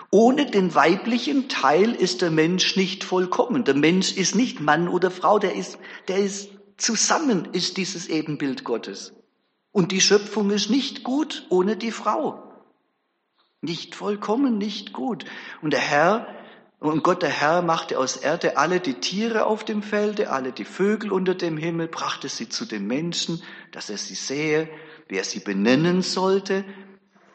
Ohne 0.09 0.47
den 0.47 0.73
weiblichen 0.73 1.49
Teil 1.49 1.93
ist 1.93 2.21
der 2.21 2.31
Mensch 2.31 2.75
nicht 2.75 3.03
vollkommen. 3.03 3.63
Der 3.63 3.75
Mensch 3.75 4.11
ist 4.11 4.35
nicht 4.35 4.59
Mann 4.59 4.87
oder 4.87 5.11
Frau, 5.11 5.37
der 5.39 5.55
ist, 5.55 5.77
der 6.07 6.17
ist 6.17 6.49
zusammen, 6.77 7.49
ist 7.53 7.77
dieses 7.77 8.09
Ebenbild 8.09 8.63
Gottes. 8.63 9.13
Und 9.71 9.91
die 9.91 10.01
Schöpfung 10.01 10.49
ist 10.49 10.69
nicht 10.69 11.03
gut 11.03 11.45
ohne 11.49 11.77
die 11.77 11.91
Frau. 11.91 12.50
Nicht 13.61 13.95
vollkommen, 13.95 14.57
nicht 14.57 14.91
gut. 14.91 15.25
Und 15.61 15.71
der 15.73 15.79
Herr, 15.79 16.27
und 16.79 17.03
Gott 17.03 17.21
der 17.21 17.29
Herr 17.29 17.61
machte 17.61 17.99
aus 17.99 18.17
Erde 18.17 18.57
alle 18.57 18.79
die 18.79 18.95
Tiere 18.95 19.45
auf 19.45 19.63
dem 19.63 19.83
Felde, 19.83 20.31
alle 20.31 20.51
die 20.51 20.65
Vögel 20.65 21.11
unter 21.11 21.35
dem 21.35 21.57
Himmel, 21.57 21.87
brachte 21.87 22.27
sie 22.27 22.49
zu 22.49 22.65
den 22.65 22.87
Menschen, 22.87 23.43
dass 23.71 23.91
er 23.91 23.97
sie 23.97 24.15
sehe, 24.15 24.67
wie 25.07 25.17
er 25.17 25.23
sie 25.23 25.41
benennen 25.41 26.01
sollte. 26.01 26.65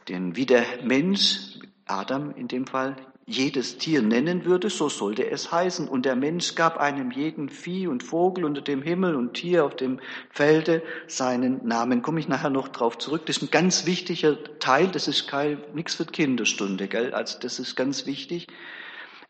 Denn 0.09 0.35
wie 0.35 0.47
der 0.47 0.65
Mensch, 0.83 1.61
Adam 1.87 2.35
in 2.35 2.49
dem 2.49 2.67
Fall, 2.67 2.97
jedes 3.29 3.77
Tier 3.77 4.03
nennen 4.03 4.45
würde, 4.45 4.71
so 4.71 4.89
sollte 4.89 5.29
es 5.29 5.51
heißen. 5.51 5.89
Und 5.89 6.07
der 6.07 6.15
Mensch 6.15 6.55
gab 6.55 6.79
einem 6.79 7.11
jeden 7.11 7.49
Vieh 7.49 7.89
und 7.89 8.05
Vogel 8.05 8.45
unter 8.45 8.61
dem 8.61 8.83
Himmel 8.83 9.17
und 9.17 9.35
Tier 9.35 9.65
auf 9.65 9.75
dem 9.75 9.99
Felde 10.31 10.83
seinen 11.09 11.67
Namen. 11.67 12.03
Komme 12.03 12.21
ich 12.21 12.29
nachher 12.29 12.51
noch 12.51 12.69
drauf 12.69 12.99
zurück. 12.99 13.27
Das 13.27 13.39
ist 13.39 13.43
ein 13.43 13.51
ganz 13.51 13.85
wichtiger 13.85 14.39
Teil. 14.61 14.87
Das 14.87 15.09
ist 15.09 15.27
kein, 15.27 15.59
nichts 15.75 15.97
für 15.97 16.05
Kinderstunde, 16.05 16.87
gell? 16.87 17.13
Also 17.13 17.39
das 17.41 17.59
ist 17.59 17.75
ganz 17.75 18.07
wichtig. 18.07 18.47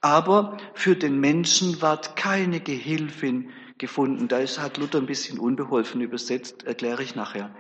Aber 0.03 0.59
für 0.75 0.95
den 0.95 1.19
Menschen 1.19 1.81
ward 1.81 2.17
keine 2.17 2.61
Gehilfin 2.61 3.51
gefunden. 3.79 4.29
Da 4.29 4.41
hat 4.41 4.77
Luther 4.77 4.99
ein 4.99 5.07
bisschen 5.07 5.39
unbeholfen 5.39 6.03
übersetzt, 6.03 6.65
erkläre 6.65 7.03
ich 7.03 7.15
nachher. 7.17 7.55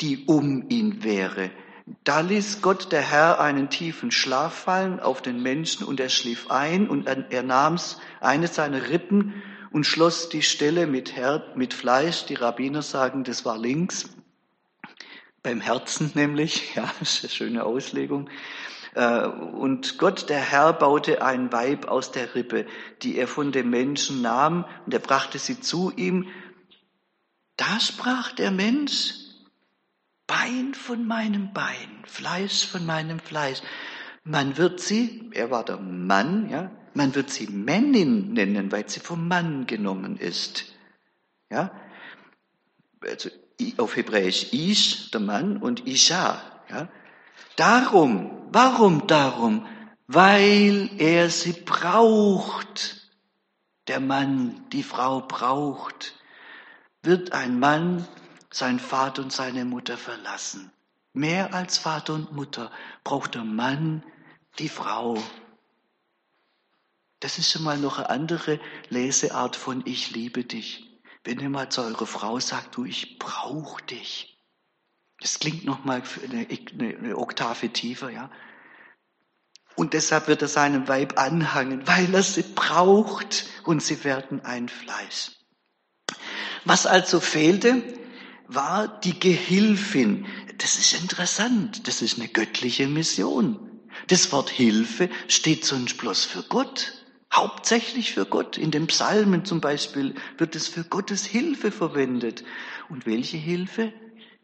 Die 0.00 0.24
um 0.26 0.68
ihn 0.68 1.04
wäre. 1.04 1.52
Da 2.04 2.20
ließ 2.20 2.60
Gott 2.60 2.92
der 2.92 3.00
Herr 3.00 3.40
einen 3.40 3.70
tiefen 3.70 4.10
Schlaf 4.10 4.54
fallen 4.54 5.00
auf 5.00 5.22
den 5.22 5.42
Menschen 5.42 5.86
und 5.86 6.00
er 6.00 6.08
schlief 6.08 6.50
ein 6.50 6.88
und 6.88 7.06
er 7.06 7.42
nahm 7.42 7.78
eine 8.20 8.48
seiner 8.48 8.88
Rippen 8.88 9.42
und 9.70 9.84
schloss 9.84 10.28
die 10.28 10.42
Stelle 10.42 10.86
mit, 10.86 11.16
Her 11.16 11.52
mit 11.54 11.74
Fleisch. 11.74 12.24
Die 12.26 12.34
Rabbiner 12.34 12.82
sagen, 12.82 13.24
das 13.24 13.44
war 13.44 13.58
links, 13.58 14.08
beim 15.42 15.60
Herzen 15.60 16.12
nämlich. 16.14 16.74
Ja, 16.74 16.90
ist 17.00 17.22
eine 17.22 17.30
schöne 17.30 17.64
Auslegung. 17.64 18.28
Äh, 18.94 19.26
und 19.26 19.98
Gott, 19.98 20.28
der 20.28 20.40
Herr, 20.40 20.72
baute 20.72 21.22
ein 21.22 21.52
Weib 21.52 21.88
aus 21.88 22.12
der 22.12 22.34
Rippe, 22.34 22.66
die 23.02 23.16
er 23.16 23.28
von 23.28 23.52
dem 23.52 23.70
Menschen 23.70 24.22
nahm 24.22 24.64
und 24.84 24.94
er 24.94 25.00
brachte 25.00 25.38
sie 25.38 25.60
zu 25.60 25.92
ihm. 25.94 26.28
Da 27.56 27.80
sprach 27.80 28.32
der 28.32 28.50
Mensch, 28.50 29.14
Bein 30.28 30.74
von 30.74 31.06
meinem 31.06 31.52
Bein, 31.52 32.04
Fleisch 32.04 32.66
von 32.66 32.86
meinem 32.86 33.18
Fleisch. 33.18 33.60
Man 34.22 34.56
wird 34.58 34.78
sie, 34.78 35.30
er 35.32 35.50
war 35.50 35.64
der 35.64 35.78
Mann, 35.78 36.50
ja, 36.50 36.70
man 36.94 37.14
wird 37.14 37.30
sie 37.30 37.46
Männin 37.48 38.34
nennen, 38.34 38.70
weil 38.70 38.88
sie 38.88 39.00
vom 39.00 39.26
Mann 39.26 39.66
genommen 39.66 40.16
ist. 40.16 40.66
Ja, 41.50 41.72
also 43.02 43.30
auf 43.78 43.96
Hebräisch 43.96 44.52
Ish, 44.52 45.10
der 45.10 45.20
Mann, 45.20 45.56
und 45.56 45.86
Isha. 45.86 46.42
Ja. 46.68 46.88
Darum, 47.56 48.48
warum 48.52 49.06
darum? 49.06 49.66
Weil 50.06 50.90
er 50.98 51.30
sie 51.30 51.52
braucht. 51.52 53.08
Der 53.88 54.00
Mann, 54.00 54.66
die 54.72 54.82
Frau 54.82 55.20
braucht. 55.22 56.14
Wird 57.02 57.32
ein 57.32 57.58
Mann 57.58 58.06
sein 58.50 58.78
Vater 58.80 59.22
und 59.22 59.32
seine 59.32 59.64
Mutter 59.64 59.96
verlassen. 59.96 60.72
Mehr 61.12 61.54
als 61.54 61.78
Vater 61.78 62.14
und 62.14 62.32
Mutter 62.32 62.70
braucht 63.04 63.34
der 63.34 63.44
Mann 63.44 64.04
die 64.58 64.68
Frau. 64.68 65.22
Das 67.20 67.38
ist 67.38 67.50
schon 67.50 67.64
mal 67.64 67.78
noch 67.78 67.98
eine 67.98 68.10
andere 68.10 68.60
Leseart 68.88 69.56
von 69.56 69.82
Ich 69.84 70.10
liebe 70.12 70.44
dich. 70.44 70.84
Wenn 71.24 71.40
ihr 71.40 71.50
mal 71.50 71.68
zu 71.68 71.82
eurer 71.82 72.06
Frau 72.06 72.38
sagt, 72.38 72.76
du, 72.76 72.84
ich 72.84 73.18
brauche 73.18 73.82
dich. 73.84 74.38
Das 75.20 75.40
klingt 75.40 75.64
noch 75.64 75.84
mal 75.84 76.02
eine, 76.22 76.46
eine 76.48 77.16
Oktave 77.16 77.70
tiefer, 77.70 78.10
ja. 78.10 78.30
Und 79.74 79.92
deshalb 79.92 80.26
wird 80.28 80.42
er 80.42 80.48
seinem 80.48 80.88
Weib 80.88 81.18
anhangen, 81.20 81.86
weil 81.86 82.12
er 82.14 82.22
sie 82.22 82.42
braucht 82.42 83.46
und 83.64 83.82
sie 83.82 84.02
werden 84.04 84.44
ein 84.44 84.68
Fleisch. 84.68 85.32
Was 86.64 86.86
also 86.86 87.20
fehlte, 87.20 87.82
war 88.48 88.88
die 89.00 89.18
Gehilfin. 89.18 90.26
Das 90.58 90.78
ist 90.78 91.00
interessant. 91.00 91.86
Das 91.86 92.02
ist 92.02 92.18
eine 92.18 92.28
göttliche 92.28 92.88
Mission. 92.88 93.58
Das 94.08 94.32
Wort 94.32 94.50
Hilfe 94.50 95.10
steht 95.28 95.64
sonst 95.64 95.98
bloß 95.98 96.24
für 96.24 96.42
Gott. 96.42 97.04
Hauptsächlich 97.32 98.14
für 98.14 98.24
Gott. 98.24 98.56
In 98.56 98.70
den 98.70 98.86
Psalmen 98.86 99.44
zum 99.44 99.60
Beispiel 99.60 100.14
wird 100.38 100.56
es 100.56 100.66
für 100.66 100.84
Gottes 100.84 101.26
Hilfe 101.26 101.70
verwendet. 101.70 102.42
Und 102.88 103.06
welche 103.06 103.36
Hilfe? 103.36 103.92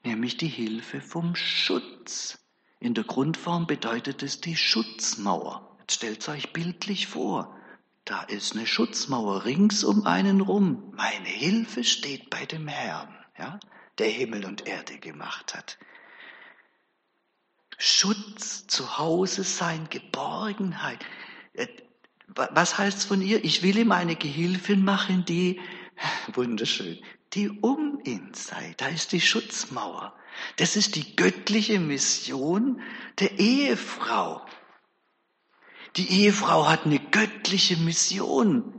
Nämlich 0.04 0.36
die 0.36 0.48
Hilfe 0.48 1.00
vom 1.00 1.34
Schutz. 1.34 2.38
In 2.78 2.92
der 2.92 3.04
Grundform 3.04 3.66
bedeutet 3.66 4.22
es 4.22 4.42
die 4.42 4.56
Schutzmauer. 4.56 5.78
Jetzt 5.80 5.94
stellt 5.94 6.28
euch 6.28 6.52
bildlich 6.52 7.06
vor. 7.06 7.56
Da 8.04 8.22
ist 8.24 8.54
eine 8.54 8.66
Schutzmauer 8.66 9.46
rings 9.46 9.82
um 9.82 10.04
einen 10.04 10.42
rum. 10.42 10.92
Meine 10.94 11.28
Hilfe 11.28 11.84
steht 11.84 12.28
bei 12.28 12.44
dem 12.44 12.68
Herrn, 12.68 13.08
ja, 13.38 13.58
der 13.98 14.08
Himmel 14.08 14.44
und 14.44 14.66
Erde 14.66 14.98
gemacht 14.98 15.54
hat. 15.54 15.78
Schutz, 17.78 18.66
zu 18.66 18.98
Hause 18.98 19.44
sein, 19.44 19.88
Geborgenheit. 19.90 21.04
Äh, 21.54 21.66
was 22.28 22.78
heißt 22.78 23.06
von 23.06 23.20
ihr? 23.20 23.44
Ich 23.44 23.62
will 23.62 23.78
ihm 23.78 23.92
eine 23.92 24.16
Gehilfin 24.16 24.84
machen, 24.84 25.24
die, 25.24 25.60
wunderschön, 26.32 26.98
die 27.32 27.50
um 27.50 28.00
ihn 28.04 28.32
sei. 28.34 28.74
Da 28.76 28.88
ist 28.88 29.12
die 29.12 29.20
Schutzmauer. 29.20 30.14
Das 30.56 30.76
ist 30.76 30.96
die 30.96 31.16
göttliche 31.16 31.78
Mission 31.78 32.80
der 33.18 33.38
Ehefrau. 33.38 34.44
Die 35.96 36.10
Ehefrau 36.10 36.66
hat 36.68 36.86
eine 36.86 36.98
göttliche 36.98 37.76
Mission, 37.76 38.74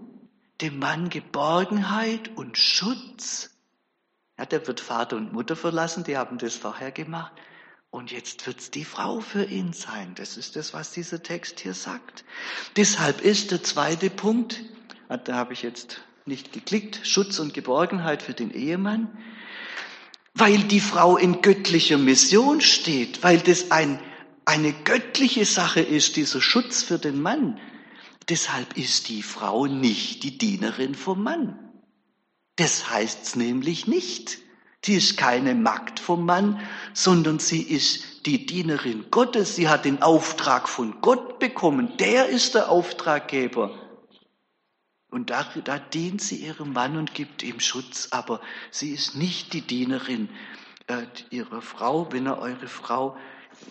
dem 0.59 0.79
Mann 0.79 1.09
Geborgenheit 1.09 2.29
und 2.35 2.57
Schutz. 2.57 3.54
Ja, 4.37 4.45
der 4.45 4.67
wird 4.67 4.81
Vater 4.81 5.15
und 5.15 5.31
Mutter 5.31 5.55
verlassen, 5.55 6.03
die 6.03 6.17
haben 6.17 6.37
das 6.37 6.55
vorher 6.55 6.91
gemacht. 6.91 7.31
Und 7.89 8.11
jetzt 8.11 8.45
wird's 8.45 8.71
die 8.71 8.83
Frau 8.83 9.21
für 9.21 9.45
ihn 9.45 9.71
sein. 9.71 10.15
Das 10.15 10.35
ist 10.35 10.57
das, 10.57 10.73
was 10.73 10.91
dieser 10.91 11.23
Text 11.23 11.61
hier 11.61 11.73
sagt. 11.73 12.25
Deshalb 12.75 13.21
ist 13.21 13.51
der 13.51 13.63
zweite 13.63 14.09
Punkt, 14.09 14.61
ah, 15.07 15.15
da 15.15 15.35
habe 15.35 15.53
ich 15.53 15.61
jetzt 15.61 16.01
nicht 16.25 16.51
geklickt, 16.51 16.99
Schutz 17.03 17.39
und 17.39 17.53
Geborgenheit 17.53 18.21
für 18.21 18.33
den 18.33 18.51
Ehemann, 18.51 19.17
weil 20.33 20.57
die 20.57 20.81
Frau 20.81 21.15
in 21.15 21.41
göttlicher 21.41 21.97
Mission 21.97 22.59
steht, 22.59 23.23
weil 23.23 23.39
das 23.39 23.71
ein, 23.71 23.99
eine 24.43 24.73
göttliche 24.73 25.45
Sache 25.45 25.79
ist, 25.79 26.17
dieser 26.17 26.41
Schutz 26.41 26.83
für 26.83 26.99
den 26.99 27.21
Mann. 27.21 27.59
Deshalb 28.27 28.75
ist 28.75 29.07
die 29.07 29.23
Frau 29.23 29.67
nicht 29.67 30.23
die 30.23 30.37
Dienerin 30.37 30.95
vom 30.95 31.23
Mann. 31.23 31.64
Das 32.55 32.89
heißt's 32.89 33.35
nämlich 33.35 33.87
nicht. 33.87 34.39
Sie 34.83 34.95
ist 34.95 35.17
keine 35.17 35.55
Magd 35.55 35.99
vom 35.99 36.25
Mann, 36.25 36.59
sondern 36.93 37.39
sie 37.39 37.61
ist 37.61 38.25
die 38.27 38.45
Dienerin 38.45 39.05
Gottes. 39.09 39.55
Sie 39.55 39.67
hat 39.67 39.83
den 39.83 40.03
Auftrag 40.03 40.69
von 40.69 41.01
Gott 41.01 41.39
bekommen. 41.39 41.97
Der 41.97 42.27
ist 42.27 42.53
der 42.53 42.69
Auftraggeber. 42.69 43.77
Und 45.09 45.31
da, 45.31 45.43
da 45.63 45.79
dient 45.79 46.21
sie 46.21 46.35
ihrem 46.35 46.73
Mann 46.73 46.97
und 46.97 47.13
gibt 47.13 47.41
ihm 47.41 47.59
Schutz, 47.59 48.09
aber 48.11 48.41
sie 48.69 48.91
ist 48.91 49.15
nicht 49.15 49.53
die 49.53 49.61
Dienerin 49.61 50.29
äh, 50.87 51.03
ihrer 51.29 51.61
Frau. 51.61 52.11
Wenn 52.11 52.27
er 52.27 52.37
eure 52.37 52.67
Frau 52.67 53.17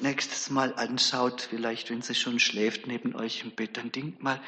nächstes 0.00 0.50
Mal 0.50 0.74
anschaut, 0.74 1.42
vielleicht 1.50 1.90
wenn 1.90 2.02
sie 2.02 2.14
schon 2.14 2.38
schläft 2.38 2.86
neben 2.86 3.14
euch 3.14 3.42
im 3.44 3.50
Bett, 3.52 3.76
dann 3.76 3.92
denkt 3.92 4.22
mal, 4.22 4.40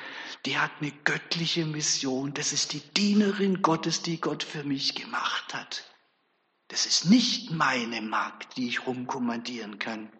die 0.45 0.59
hat 0.59 0.73
eine 0.81 0.93
göttliche 1.05 1.65
Mission. 1.65 2.35
Das 2.35 2.53
ist 2.53 2.73
die 2.73 2.81
Dienerin 2.81 3.63
Gottes, 3.63 4.03
die 4.03 4.21
Gott 4.21 4.43
für 4.43 4.65
mich 4.65 4.95
gemacht 4.95 5.55
hat. 5.55 5.85
Das 6.69 6.87
ist 6.87 7.07
nicht 7.07 7.51
meine 7.51 8.03
Magd, 8.03 8.57
die 8.57 8.69
ich 8.69 8.87
rumkommandieren 8.87 9.79
kann. 9.79 10.11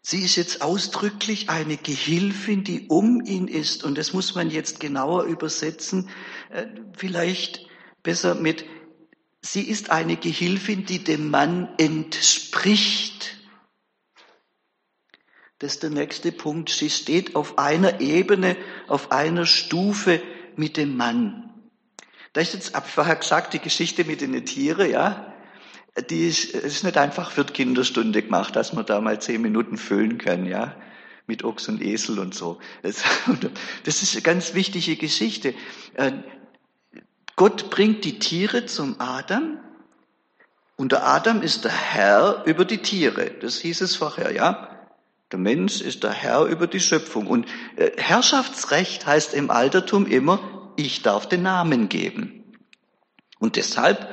Sie 0.00 0.22
ist 0.22 0.36
jetzt 0.36 0.62
ausdrücklich 0.62 1.50
eine 1.50 1.76
Gehilfin, 1.76 2.64
die 2.64 2.86
um 2.88 3.20
ihn 3.20 3.46
ist. 3.48 3.84
Und 3.84 3.98
das 3.98 4.12
muss 4.12 4.34
man 4.34 4.48
jetzt 4.48 4.80
genauer 4.80 5.24
übersetzen. 5.24 6.08
Äh, 6.50 6.66
vielleicht 6.96 7.66
besser 8.02 8.34
mit, 8.34 8.64
sie 9.52 9.62
ist 9.62 9.90
eine 9.90 10.16
Gehilfin, 10.16 10.84
die 10.84 11.02
dem 11.02 11.30
Mann 11.30 11.68
entspricht. 11.78 13.36
Das 15.58 15.74
ist 15.74 15.82
der 15.82 15.90
nächste 15.90 16.32
Punkt. 16.32 16.70
Sie 16.70 16.90
steht 16.90 17.34
auf 17.34 17.58
einer 17.58 18.00
Ebene, 18.00 18.56
auf 18.86 19.10
einer 19.10 19.46
Stufe 19.46 20.22
mit 20.56 20.76
dem 20.76 20.96
Mann. 20.96 21.50
Da 22.32 22.40
ist 22.40 22.54
jetzt, 22.54 22.76
vorher 22.76 23.16
gesagt, 23.16 23.54
die 23.54 23.58
Geschichte 23.58 24.04
mit 24.04 24.20
den 24.20 24.44
Tieren, 24.44 24.90
ja, 24.90 25.34
die 26.10 26.28
ist, 26.28 26.54
ist 26.54 26.84
nicht 26.84 26.96
einfach 26.96 27.32
für 27.32 27.44
die 27.44 27.52
Kinderstunde 27.52 28.22
gemacht, 28.22 28.54
dass 28.54 28.72
man 28.72 28.86
da 28.86 29.00
mal 29.00 29.20
zehn 29.20 29.42
Minuten 29.42 29.76
füllen 29.76 30.18
kann, 30.18 30.46
ja, 30.46 30.76
mit 31.26 31.42
Ochs 31.42 31.68
und 31.68 31.82
Esel 31.82 32.18
und 32.20 32.34
so. 32.34 32.60
Das, 32.82 33.02
das 33.84 34.02
ist 34.02 34.14
eine 34.14 34.22
ganz 34.22 34.54
wichtige 34.54 34.96
Geschichte. 34.96 35.54
Gott 37.38 37.70
bringt 37.70 38.04
die 38.04 38.18
Tiere 38.18 38.66
zum 38.66 38.96
Adam 38.98 39.58
und 40.74 40.90
der 40.90 41.06
Adam 41.06 41.40
ist 41.40 41.64
der 41.64 41.72
Herr 41.72 42.42
über 42.46 42.64
die 42.64 42.78
Tiere. 42.78 43.30
Das 43.40 43.58
hieß 43.58 43.80
es 43.80 43.94
vorher, 43.94 44.34
ja. 44.34 44.88
Der 45.30 45.38
Mensch 45.38 45.80
ist 45.80 46.02
der 46.02 46.10
Herr 46.10 46.46
über 46.46 46.66
die 46.66 46.80
Schöpfung. 46.80 47.28
Und 47.28 47.46
äh, 47.76 47.92
Herrschaftsrecht 47.96 49.06
heißt 49.06 49.34
im 49.34 49.52
Altertum 49.52 50.06
immer, 50.06 50.72
ich 50.74 51.02
darf 51.02 51.28
den 51.28 51.42
Namen 51.42 51.88
geben. 51.88 52.56
Und 53.38 53.54
deshalb 53.54 54.08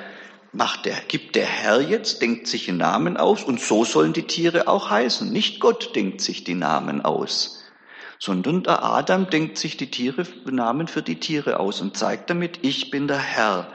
macht 0.51 0.85
der, 0.85 0.97
gibt 1.07 1.35
der 1.35 1.47
Herr 1.47 1.81
jetzt, 1.81 2.21
denkt 2.21 2.45
sich 2.45 2.69
einen 2.69 2.77
Namen 2.77 3.17
aus 3.17 3.43
und 3.43 3.59
so 3.59 3.85
sollen 3.85 4.13
die 4.13 4.27
Tiere 4.27 4.67
auch 4.67 4.91
heißen. 4.91 5.31
Nicht 5.31 5.59
Gott 5.59 5.95
denkt 5.95 6.21
sich 6.21 6.43
die 6.43 6.53
Namen 6.53 7.03
aus, 7.03 7.54
sondern 8.19 8.63
der 8.63 8.83
Adam 8.83 9.29
denkt 9.29 9.57
sich 9.57 9.77
die 9.77 9.91
Tiere, 9.91 10.25
Namen 10.45 10.87
für 10.87 11.01
die 11.01 11.19
Tiere 11.19 11.59
aus 11.59 11.81
und 11.81 11.97
zeigt 11.97 12.29
damit, 12.29 12.59
ich 12.61 12.91
bin 12.91 13.07
der 13.07 13.19
Herr. 13.19 13.71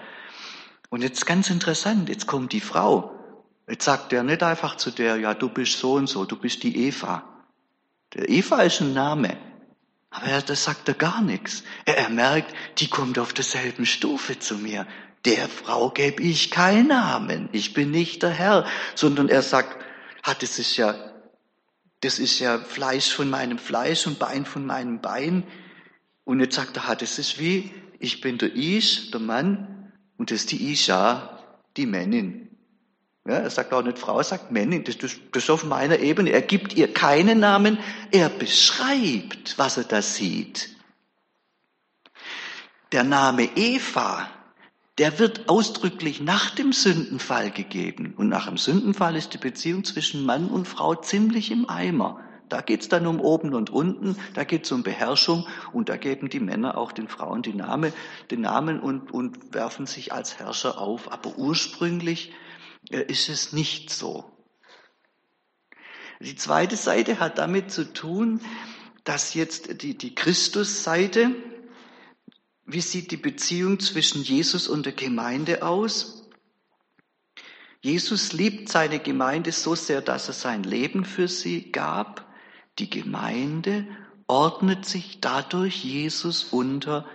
Und 0.88 1.02
jetzt 1.02 1.26
ganz 1.26 1.50
interessant, 1.50 2.08
jetzt 2.08 2.26
kommt 2.26 2.52
die 2.52 2.60
Frau. 2.60 3.12
Jetzt 3.68 3.84
sagt 3.84 4.12
er 4.12 4.24
nicht 4.24 4.42
einfach 4.42 4.76
zu 4.76 4.90
der, 4.90 5.16
ja, 5.16 5.34
du 5.34 5.48
bist 5.48 5.78
so 5.78 5.94
und 5.94 6.08
so, 6.08 6.24
du 6.24 6.36
bist 6.36 6.62
die 6.64 6.86
Eva. 6.88 7.22
Der 8.14 8.28
Eva 8.28 8.62
ist 8.62 8.80
ein 8.80 8.92
Name. 8.92 9.36
Aber 10.10 10.26
er, 10.26 10.42
das 10.42 10.64
sagt 10.64 10.88
er 10.88 10.94
gar 10.94 11.22
nichts. 11.22 11.62
Er, 11.84 11.98
er 11.98 12.10
merkt, 12.10 12.52
die 12.78 12.88
kommt 12.88 13.18
auf 13.18 13.32
derselben 13.32 13.86
Stufe 13.86 14.40
zu 14.40 14.56
mir. 14.56 14.86
Der 15.24 15.48
Frau 15.48 15.90
gebe 15.90 16.22
ich 16.22 16.50
keinen 16.50 16.88
Namen. 16.88 17.48
Ich 17.52 17.74
bin 17.74 17.92
nicht 17.92 18.22
der 18.22 18.30
Herr, 18.30 18.66
sondern 18.96 19.28
er 19.28 19.42
sagt, 19.42 19.76
hat, 20.22 20.36
ah, 20.36 20.38
das 20.40 20.58
ist 20.58 20.76
ja, 20.76 20.94
das 22.00 22.18
ist 22.18 22.38
ja 22.38 22.58
Fleisch 22.58 23.12
von 23.12 23.28
meinem 23.28 23.58
Fleisch 23.58 24.06
und 24.06 24.18
Bein 24.18 24.44
von 24.44 24.64
meinem 24.66 25.00
Bein. 25.00 25.44
Und 26.24 26.40
jetzt 26.40 26.56
sagt 26.56 26.76
er, 26.76 26.88
ah, 26.88 26.94
das 26.94 27.18
ist 27.18 27.38
wie, 27.38 27.72
ich 27.98 28.20
bin 28.20 28.38
der 28.38 28.54
Ish, 28.54 29.10
der 29.10 29.20
Mann, 29.20 29.92
und 30.16 30.30
das 30.30 30.40
ist 30.40 30.52
die 30.52 30.70
Isha, 30.70 31.38
die 31.76 31.86
Männin. 31.86 32.50
Ja, 33.26 33.34
er 33.34 33.50
sagt 33.50 33.72
auch 33.72 33.82
nicht 33.82 33.98
Frau, 33.98 34.18
er 34.18 34.24
sagt 34.24 34.50
Männin. 34.50 34.84
Das, 34.84 34.98
das, 34.98 35.16
das 35.32 35.44
ist 35.44 35.50
auf 35.50 35.64
meiner 35.64 35.98
Ebene. 35.98 36.30
Er 36.30 36.42
gibt 36.42 36.74
ihr 36.74 36.92
keinen 36.92 37.40
Namen. 37.40 37.78
Er 38.10 38.28
beschreibt, 38.28 39.58
was 39.58 39.76
er 39.76 39.84
da 39.84 40.00
sieht. 40.02 40.70
Der 42.92 43.04
Name 43.04 43.50
Eva, 43.56 44.28
der 45.00 45.18
wird 45.18 45.48
ausdrücklich 45.48 46.20
nach 46.20 46.50
dem 46.50 46.74
Sündenfall 46.74 47.50
gegeben. 47.50 48.12
Und 48.18 48.28
nach 48.28 48.46
dem 48.46 48.58
Sündenfall 48.58 49.16
ist 49.16 49.32
die 49.32 49.38
Beziehung 49.38 49.82
zwischen 49.82 50.26
Mann 50.26 50.48
und 50.48 50.68
Frau 50.68 50.94
ziemlich 50.94 51.50
im 51.50 51.70
Eimer. 51.70 52.20
Da 52.50 52.60
geht's 52.60 52.88
dann 52.90 53.06
um 53.06 53.18
oben 53.18 53.54
und 53.54 53.70
unten, 53.70 54.16
da 54.34 54.44
geht's 54.44 54.70
um 54.70 54.82
Beherrschung 54.82 55.46
und 55.72 55.88
da 55.88 55.96
geben 55.96 56.28
die 56.28 56.38
Männer 56.38 56.76
auch 56.76 56.92
den 56.92 57.08
Frauen 57.08 57.40
die 57.40 57.54
Name, 57.54 57.94
den 58.30 58.42
Namen 58.42 58.78
und, 58.78 59.10
und 59.10 59.54
werfen 59.54 59.86
sich 59.86 60.12
als 60.12 60.38
Herrscher 60.38 60.78
auf. 60.78 61.10
Aber 61.10 61.38
ursprünglich 61.38 62.34
ist 62.90 63.30
es 63.30 63.54
nicht 63.54 63.88
so. 63.88 64.30
Die 66.20 66.36
zweite 66.36 66.76
Seite 66.76 67.20
hat 67.20 67.38
damit 67.38 67.70
zu 67.70 67.90
tun, 67.90 68.42
dass 69.04 69.32
jetzt 69.32 69.80
die, 69.82 69.96
die 69.96 70.14
Christusseite, 70.14 71.34
wie 72.72 72.80
sieht 72.80 73.10
die 73.10 73.16
Beziehung 73.16 73.80
zwischen 73.80 74.22
Jesus 74.22 74.68
und 74.68 74.86
der 74.86 74.92
Gemeinde 74.92 75.62
aus? 75.62 76.28
Jesus 77.80 78.32
liebt 78.32 78.68
seine 78.68 78.98
Gemeinde 78.98 79.52
so 79.52 79.74
sehr, 79.74 80.02
dass 80.02 80.28
er 80.28 80.34
sein 80.34 80.62
Leben 80.62 81.04
für 81.04 81.28
sie 81.28 81.72
gab. 81.72 82.30
Die 82.78 82.90
Gemeinde 82.90 83.86
ordnet 84.26 84.84
sich 84.84 85.20
dadurch 85.20 85.82
Jesus 85.82 86.44
unter, 86.44 87.08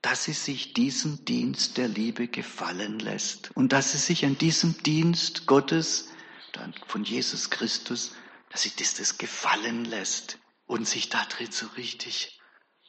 dass 0.00 0.24
sie 0.24 0.32
sich 0.32 0.72
diesen 0.72 1.24
Dienst 1.24 1.76
der 1.76 1.88
Liebe 1.88 2.28
gefallen 2.28 2.98
lässt 2.98 3.50
und 3.54 3.72
dass 3.72 3.92
sie 3.92 3.98
sich 3.98 4.24
an 4.24 4.38
diesem 4.38 4.82
Dienst 4.82 5.46
Gottes, 5.46 6.08
von 6.86 7.04
Jesus 7.04 7.50
Christus, 7.50 8.12
dass 8.50 8.62
sie 8.62 8.72
das, 8.78 8.94
das 8.94 9.18
gefallen 9.18 9.84
lässt 9.84 10.38
und 10.64 10.88
sich 10.88 11.10
darin 11.10 11.52
so 11.52 11.66
richtig 11.76 12.40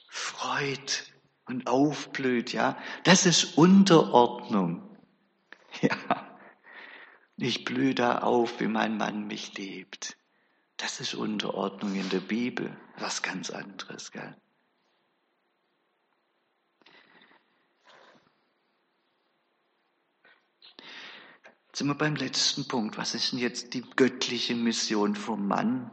freut 0.09 1.03
und 1.47 1.67
aufblüht, 1.67 2.53
ja. 2.53 2.77
Das 3.03 3.25
ist 3.25 3.57
Unterordnung. 3.57 4.83
Ja. 5.81 6.39
Ich 7.35 7.65
blühe 7.65 7.93
da 7.93 8.19
auf, 8.19 8.59
wie 8.59 8.67
mein 8.67 8.97
Mann 8.97 9.27
mich 9.27 9.55
liebt. 9.57 10.17
Das 10.77 10.99
ist 10.99 11.13
Unterordnung 11.13 11.93
in 11.93 12.09
der 12.09 12.19
Bibel, 12.19 12.75
was 12.97 13.21
ganz 13.21 13.51
anderes, 13.51 14.11
gell? 14.11 14.35
Jetzt 21.67 21.77
sind 21.77 21.87
wir 21.87 21.95
beim 21.95 22.15
letzten 22.15 22.67
Punkt. 22.67 22.97
Was 22.97 23.13
ist 23.13 23.31
denn 23.33 23.39
jetzt 23.39 23.75
die 23.75 23.81
göttliche 23.81 24.55
Mission 24.55 25.15
vom 25.15 25.47
Mann? 25.47 25.91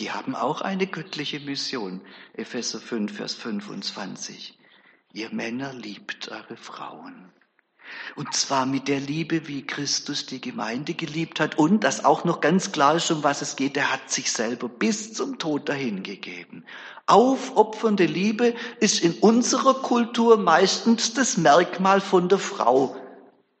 Die 0.00 0.12
haben 0.12 0.36
auch 0.36 0.60
eine 0.60 0.86
göttliche 0.86 1.40
Mission. 1.40 2.00
Epheser 2.34 2.80
5, 2.80 3.16
Vers 3.16 3.34
25. 3.34 4.56
Ihr 5.12 5.30
Männer 5.32 5.72
liebt 5.72 6.28
eure 6.30 6.56
Frauen. 6.56 7.32
Und 8.14 8.34
zwar 8.34 8.66
mit 8.66 8.86
der 8.86 9.00
Liebe, 9.00 9.48
wie 9.48 9.66
Christus 9.66 10.26
die 10.26 10.40
Gemeinde 10.40 10.94
geliebt 10.94 11.40
hat. 11.40 11.58
Und 11.58 11.82
das 11.82 12.04
auch 12.04 12.24
noch 12.24 12.40
ganz 12.40 12.70
klar 12.70 12.96
ist, 12.96 13.10
um 13.10 13.24
was 13.24 13.42
es 13.42 13.56
geht, 13.56 13.76
er 13.76 13.92
hat 13.92 14.10
sich 14.10 14.30
selber 14.30 14.68
bis 14.68 15.14
zum 15.14 15.38
Tod 15.38 15.68
dahingegeben. 15.68 16.64
Aufopfernde 17.06 18.04
Liebe 18.04 18.54
ist 18.80 19.00
in 19.00 19.14
unserer 19.14 19.74
Kultur 19.74 20.36
meistens 20.36 21.14
das 21.14 21.38
Merkmal 21.38 22.00
von 22.00 22.28
der 22.28 22.38
Frau. 22.38 22.96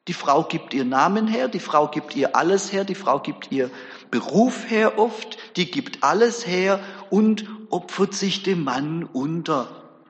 Die 0.08 0.14
Frau 0.14 0.44
gibt 0.44 0.72
ihr 0.72 0.84
Namen 0.84 1.26
her, 1.26 1.48
die 1.48 1.60
Frau 1.60 1.88
gibt 1.88 2.14
ihr 2.16 2.36
alles 2.36 2.72
her, 2.72 2.84
die 2.84 2.94
Frau 2.94 3.20
gibt 3.20 3.50
ihr 3.50 3.70
Beruf 4.10 4.68
her 4.70 4.98
oft, 4.98 5.56
die 5.56 5.70
gibt 5.70 6.02
alles 6.02 6.46
her 6.46 6.82
und 7.10 7.48
opfert 7.70 8.14
sich 8.14 8.42
dem 8.42 8.64
Mann 8.64 9.04
unter, 9.04 10.02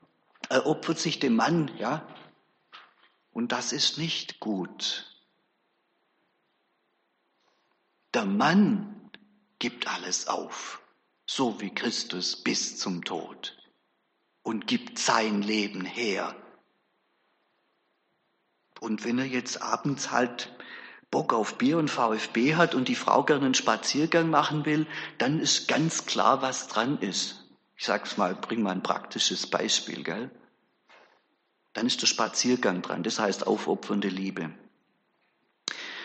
äh, 0.49 0.59
opfert 0.59 0.99
sich 0.99 1.19
dem 1.19 1.37
Mann, 1.37 1.71
ja, 1.79 2.07
und 3.33 3.53
das 3.53 3.73
ist 3.73 3.99
nicht 3.99 4.41
gut. 4.41 5.05
Der 8.15 8.25
Mann 8.25 9.11
gibt 9.59 9.87
alles 9.87 10.29
auf, 10.29 10.81
so 11.27 11.61
wie 11.61 11.71
Christus 11.71 12.37
bis 12.37 12.79
zum 12.79 13.05
Tod 13.05 13.57
und 14.43 14.67
gibt 14.67 14.99
sein 14.99 15.43
Leben 15.43 15.85
her. 15.85 16.35
Und 18.81 19.05
wenn 19.05 19.19
er 19.19 19.27
jetzt 19.27 19.61
abends 19.61 20.11
halt 20.11 20.53
Bock 21.11 21.33
auf 21.33 21.57
Bier 21.57 21.79
und 21.79 21.91
VfB 21.91 22.55
hat 22.55 22.75
und 22.75 22.89
die 22.89 22.95
Frau 22.95 23.23
gerne 23.23 23.47
einen 23.47 23.55
Spaziergang 23.55 24.29
machen 24.29 24.67
will, 24.67 24.87
dann 25.17 25.41
ist 25.41 25.69
ganz 25.69 26.05
klar, 26.07 26.43
was 26.43 26.69
dran 26.69 26.99
ist. 26.99 27.47
Ich 27.77 27.85
sag's 27.85 28.17
mal, 28.17 28.35
bring 28.35 28.63
mal 28.63 28.73
ein 28.73 28.83
praktisches 28.83 29.47
Beispiel, 29.47 30.03
gell? 30.03 30.31
Dann 31.73 31.87
ist 31.87 32.03
der 32.03 32.07
Spaziergang 32.07 32.83
dran, 32.83 33.03
das 33.03 33.19
heißt 33.19 33.47
aufopfernde 33.47 34.09
Liebe. 34.09 34.51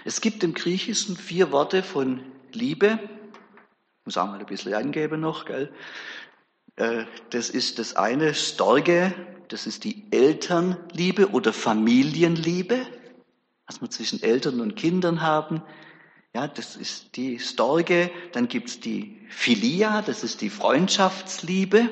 Es 0.06 0.22
gibt 0.22 0.44
im 0.44 0.54
Griechischen 0.54 1.18
vier 1.18 1.52
Worte 1.52 1.82
von 1.82 2.24
Liebe. 2.52 3.00
Muss 4.06 4.18
auch 4.18 4.28
mal 4.28 4.40
ein 4.40 4.46
bisschen 4.46 4.74
angeben 4.74 5.22
noch, 5.22 5.46
gell? 5.46 5.74
Äh, 6.76 7.06
das 7.30 7.50
ist 7.50 7.80
das 7.80 7.96
eine 7.96 8.34
Storge, 8.34 9.14
das 9.48 9.68
ist 9.68 9.84
die 9.84 10.12
Elternliebe 10.12 11.30
oder 11.32 11.54
Familienliebe, 11.54 12.86
was 13.68 13.82
wir 13.82 13.90
zwischen 13.90 14.22
Eltern 14.22 14.60
und 14.62 14.76
Kindern 14.76 15.22
haben. 15.22 15.62
Ja, 16.34 16.48
das 16.48 16.76
ist 16.76 17.16
die 17.16 17.40
Storge. 17.40 18.12
Dann 18.32 18.48
gibt's 18.48 18.80
die 18.80 19.22
Philia, 19.30 20.02
das 20.02 20.24
ist 20.24 20.42
die 20.42 20.50
Freundschaftsliebe 20.50 21.90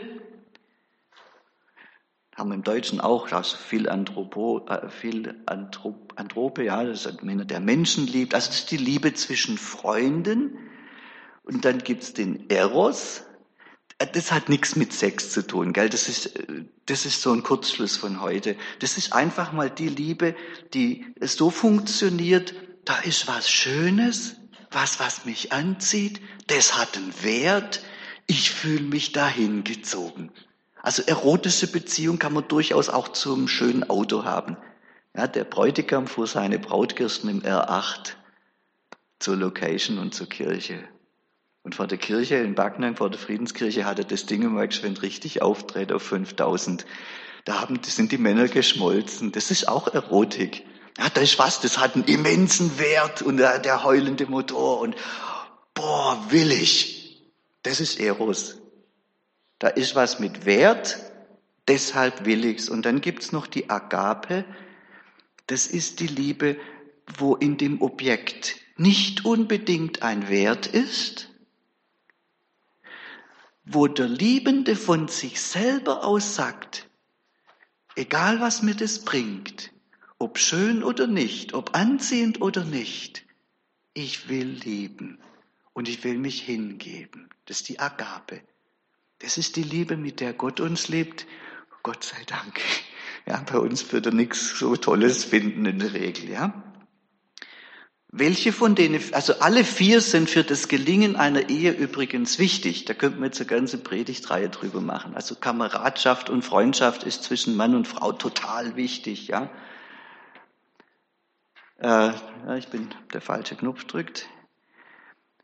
haben 2.42 2.50
wir 2.50 2.56
im 2.56 2.64
Deutschen 2.64 3.00
auch, 3.00 3.32
also 3.32 3.56
viel, 3.56 3.88
Anthropo, 3.88 4.66
äh, 4.68 4.90
viel 4.90 5.36
Anthrop, 5.46 6.14
Anthrope, 6.16 6.64
ja, 6.64 6.84
das 6.84 7.06
ist 7.06 7.24
Männer, 7.24 7.46
der 7.46 7.60
Menschen 7.60 8.08
liebt. 8.08 8.34
Also 8.34 8.48
das 8.48 8.60
ist 8.62 8.72
die 8.72 8.78
Liebe 8.78 9.14
zwischen 9.14 9.58
Freunden. 9.58 10.58
Und 11.44 11.66
dann 11.66 11.80
gibt's 11.80 12.14
den 12.14 12.50
Eros. 12.50 13.26
Das 14.14 14.32
hat 14.32 14.50
nichts 14.50 14.76
mit 14.76 14.94
Sex 14.94 15.32
zu 15.32 15.46
tun, 15.46 15.74
gell? 15.74 15.90
Das 15.90 16.10
ist, 16.10 16.32
das 16.86 17.06
ist 17.06 17.22
so 17.22 17.32
ein 17.32 17.44
Kurzschluss 17.44 17.98
von 17.98 18.22
heute. 18.22 18.56
Das 18.80 18.98
ist 18.98 19.14
einfach 19.14 19.52
mal 19.52 19.70
die 19.70 19.90
Liebe, 19.90 20.36
die 20.74 21.06
so 21.20 21.50
funktioniert. 21.50 22.54
Da 22.86 23.00
ist 23.00 23.28
was 23.28 23.50
Schönes, 23.50 24.38
was, 24.72 25.00
was 25.00 25.26
mich 25.26 25.52
anzieht. 25.52 26.22
Das 26.48 26.78
hat 26.78 26.98
einen 26.98 27.14
Wert. 27.24 27.84
Ich 28.28 28.52
fühle 28.52 28.84
mich 28.84 29.12
dahin 29.12 29.64
gezogen. 29.64 30.32
Also 30.82 31.04
erotische 31.04 31.68
Beziehung 31.68 32.18
kann 32.18 32.34
man 32.34 32.48
durchaus 32.48 32.90
auch 32.90 33.10
zum 33.10 33.48
schönen 33.48 33.90
Auto 33.90 34.24
haben. 34.24 34.58
Ja, 35.16 35.28
der 35.28 35.44
Bräutigam 35.44 36.08
fuhr 36.08 36.26
seine 36.26 36.58
Brautgirsten 36.58 37.30
im 37.30 37.42
R8 37.42 38.14
zur 39.20 39.36
Location 39.36 40.00
und 40.00 40.16
zur 40.16 40.28
Kirche. 40.28 40.84
Und 41.64 41.76
vor 41.76 41.88
der 41.88 41.98
Kirche 41.98 42.36
in 42.36 42.56
Backnang, 42.56 42.96
vor 42.96 43.10
der 43.10 43.20
Friedenskirche, 43.20 43.86
hatte 43.86 44.04
das 44.04 44.26
Ding 44.26 44.42
immer 44.42 44.66
geschwind 44.66 45.02
richtig 45.02 45.42
auftritt 45.42 45.92
auf 45.92 46.02
5000. 46.02 46.86
Da 47.46 47.62
haben, 47.62 47.80
sind 47.84 48.12
die 48.12 48.18
Männer 48.18 48.48
geschmolzen. 48.48 49.32
Das 49.32 49.52
ist 49.52 49.68
auch 49.68 49.88
Erotik. 49.88 50.66
Ja, 50.98 51.10
da 51.10 51.22
ist 51.22 51.40
was, 51.40 51.62
das 51.62 51.78
hat 51.78 51.96
einen 51.96 52.04
immensen 52.06 52.78
Wert 52.80 53.22
und 53.22 53.38
der, 53.38 53.60
der 53.60 53.84
heulende 53.84 54.26
Motor 54.26 54.82
und 54.82 54.96
boah, 55.74 56.26
will 56.30 56.52
ich. 56.52 57.22
Das 57.64 57.80
ist 57.80 58.00
Eros. 58.00 58.58
Da 59.60 59.68
ist 59.68 59.96
was 59.96 60.20
mit 60.20 60.46
Wert, 60.46 60.98
deshalb 61.68 62.26
will 62.26 62.44
ich's. 62.44 62.70
Und 62.70 62.86
dann 62.86 63.02
gibt's 63.02 63.32
noch 63.32 63.48
die 63.48 63.70
Agape. 63.70 64.46
Das 65.48 65.68
ist 65.68 66.00
die 66.00 66.08
Liebe, 66.08 66.58
wo 67.18 67.36
in 67.36 67.58
dem 67.58 67.82
Objekt 67.82 68.58
nicht 68.78 69.26
unbedingt 69.26 70.02
ein 70.02 70.30
Wert 70.30 70.66
ist, 70.66 71.31
wo 73.64 73.88
der 73.88 74.08
Liebende 74.08 74.76
von 74.76 75.08
sich 75.08 75.42
selber 75.42 76.04
aus 76.04 76.36
sagt, 76.36 76.90
egal 77.96 78.40
was 78.40 78.62
mir 78.62 78.76
das 78.76 79.04
bringt, 79.04 79.72
ob 80.18 80.38
schön 80.38 80.84
oder 80.84 81.08
nicht, 81.08 81.54
ob 81.54 81.76
anziehend 81.76 82.42
oder 82.42 82.64
nicht, 82.64 83.26
ich 83.94 84.30
will 84.30 84.48
lieben 84.48 85.20
und 85.74 85.90
ich 85.90 86.04
will 86.04 86.18
mich 86.18 86.42
hingeben. 86.42 87.30
Das 87.46 87.62
ist 87.62 87.70
die 87.70 87.80
Agape. 87.80 88.42
Das 89.20 89.38
ist 89.38 89.56
die 89.56 89.64
Liebe, 89.64 89.98
mit 89.98 90.20
der 90.20 90.34
Gott 90.34 90.60
uns 90.60 90.88
liebt. 90.88 91.28
Gott 91.84 92.04
sei 92.04 92.24
Dank. 92.26 92.60
Ja, 93.26 93.44
bei 93.52 93.58
uns 93.60 93.92
wird 93.92 94.08
er 94.08 94.14
nichts 94.14 94.58
so 94.58 94.76
Tolles 94.76 95.24
finden 95.24 95.66
in 95.66 95.80
der 95.80 95.94
Regel, 95.94 96.30
ja. 96.30 96.71
Welche 98.14 98.52
von 98.52 98.76
denen, 98.76 99.02
also 99.14 99.40
alle 99.40 99.64
vier 99.64 100.02
sind 100.02 100.30
für 100.30 100.44
das 100.44 100.68
Gelingen 100.68 101.16
einer 101.16 101.48
Ehe 101.48 101.72
übrigens 101.72 102.40
wichtig. 102.40 102.84
Da 102.84 102.94
könnten 102.94 103.20
wir 103.20 103.28
jetzt 103.28 103.40
eine 103.40 103.48
ganze 103.48 103.78
Predigtreihe 103.78 104.50
drüber 104.50 104.82
machen. 104.82 105.16
Also 105.16 105.36
Kameradschaft 105.36 106.30
und 106.30 106.42
Freundschaft 106.42 107.04
ist 107.04 107.24
zwischen 107.24 107.56
Mann 107.56 107.74
und 107.74 107.88
Frau 107.88 108.12
total 108.12 108.76
wichtig, 108.76 109.30
ja. 109.30 109.50
Äh, 111.78 112.12
ja 112.48 112.58
ich 112.58 112.68
bin, 112.68 112.94
der 113.14 113.22
falsche 113.22 113.56
Knopf 113.56 113.86
drückt. 113.86 114.28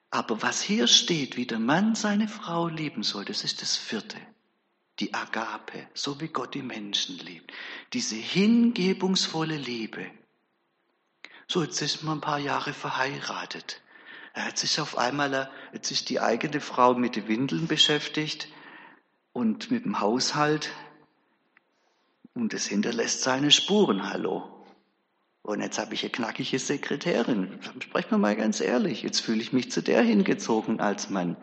Aber 0.09 0.41
was 0.41 0.61
hier 0.61 0.87
steht, 0.87 1.37
wie 1.37 1.45
der 1.45 1.59
Mann 1.59 1.95
seine 1.95 2.27
Frau 2.27 2.67
lieben 2.67 3.03
soll, 3.03 3.23
das 3.23 3.45
ist 3.45 3.61
das 3.61 3.77
vierte. 3.77 4.17
Die 4.99 5.13
Agape, 5.13 5.87
so 5.93 6.19
wie 6.19 6.27
Gott 6.27 6.53
die 6.53 6.63
Menschen 6.63 7.17
liebt. 7.19 7.53
Diese 7.93 8.15
hingebungsvolle 8.15 9.55
Liebe. 9.55 10.05
So, 11.49 11.63
jetzt 11.63 11.81
ist 11.81 12.03
man 12.03 12.17
ein 12.17 12.21
paar 12.21 12.39
Jahre 12.39 12.73
verheiratet. 12.73 13.81
Jetzt 14.35 14.65
ist 14.65 14.79
auf 14.79 14.97
einmal, 14.97 15.49
jetzt 15.71 15.91
ist 15.91 16.09
die 16.09 16.19
eigene 16.19 16.59
Frau 16.59 16.93
mit 16.93 17.15
den 17.15 17.29
Windeln 17.29 17.67
beschäftigt 17.67 18.49
und 19.31 19.71
mit 19.71 19.85
dem 19.85 20.01
Haushalt. 20.01 20.69
Und 22.33 22.53
es 22.53 22.67
hinterlässt 22.67 23.21
seine 23.21 23.51
Spuren, 23.51 24.09
hallo. 24.09 24.65
Und 25.41 25.61
jetzt 25.61 25.79
habe 25.79 25.93
ich 25.93 26.03
eine 26.03 26.11
knackige 26.11 26.59
Sekretärin. 26.59 27.57
Sprechen 27.79 28.11
wir 28.11 28.17
mal 28.17 28.35
ganz 28.35 28.59
ehrlich. 28.59 29.01
Jetzt 29.01 29.21
fühle 29.21 29.41
ich 29.41 29.53
mich 29.53 29.71
zu 29.71 29.81
der 29.81 30.01
hingezogen 30.01 30.81
als 30.81 31.09
Mann. 31.09 31.37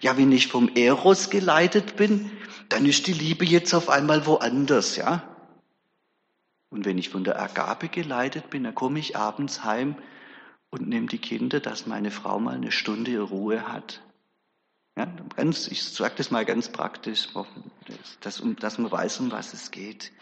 Ja, 0.00 0.16
wenn 0.16 0.30
ich 0.30 0.46
vom 0.46 0.68
Eros 0.76 1.28
geleitet 1.28 1.96
bin, 1.96 2.30
dann 2.68 2.86
ist 2.86 3.08
die 3.08 3.12
Liebe 3.12 3.44
jetzt 3.44 3.74
auf 3.74 3.88
einmal 3.88 4.26
woanders, 4.26 4.94
ja? 4.94 5.24
Und 6.70 6.84
wenn 6.84 6.98
ich 6.98 7.08
von 7.08 7.24
der 7.24 7.40
Agape 7.40 7.88
geleitet 7.88 8.48
bin, 8.48 8.64
dann 8.64 8.74
komme 8.74 9.00
ich 9.00 9.16
abends 9.16 9.64
heim 9.64 9.96
und 10.70 10.88
nehme 10.88 11.08
die 11.08 11.18
Kinder, 11.18 11.60
dass 11.60 11.86
meine 11.86 12.12
Frau 12.12 12.38
mal 12.38 12.54
eine 12.54 12.70
Stunde 12.70 13.20
Ruhe 13.20 13.68
hat. 13.68 14.02
Ja, 14.96 15.06
ganz, 15.36 15.66
ich 15.66 15.82
sage 15.82 16.14
das 16.16 16.30
mal 16.30 16.44
ganz 16.44 16.70
praktisch, 16.70 17.28
dass, 18.20 18.42
dass 18.60 18.78
man 18.78 18.90
weiß, 18.90 19.20
um 19.20 19.32
was 19.32 19.52
es 19.52 19.70
geht. 19.70 20.12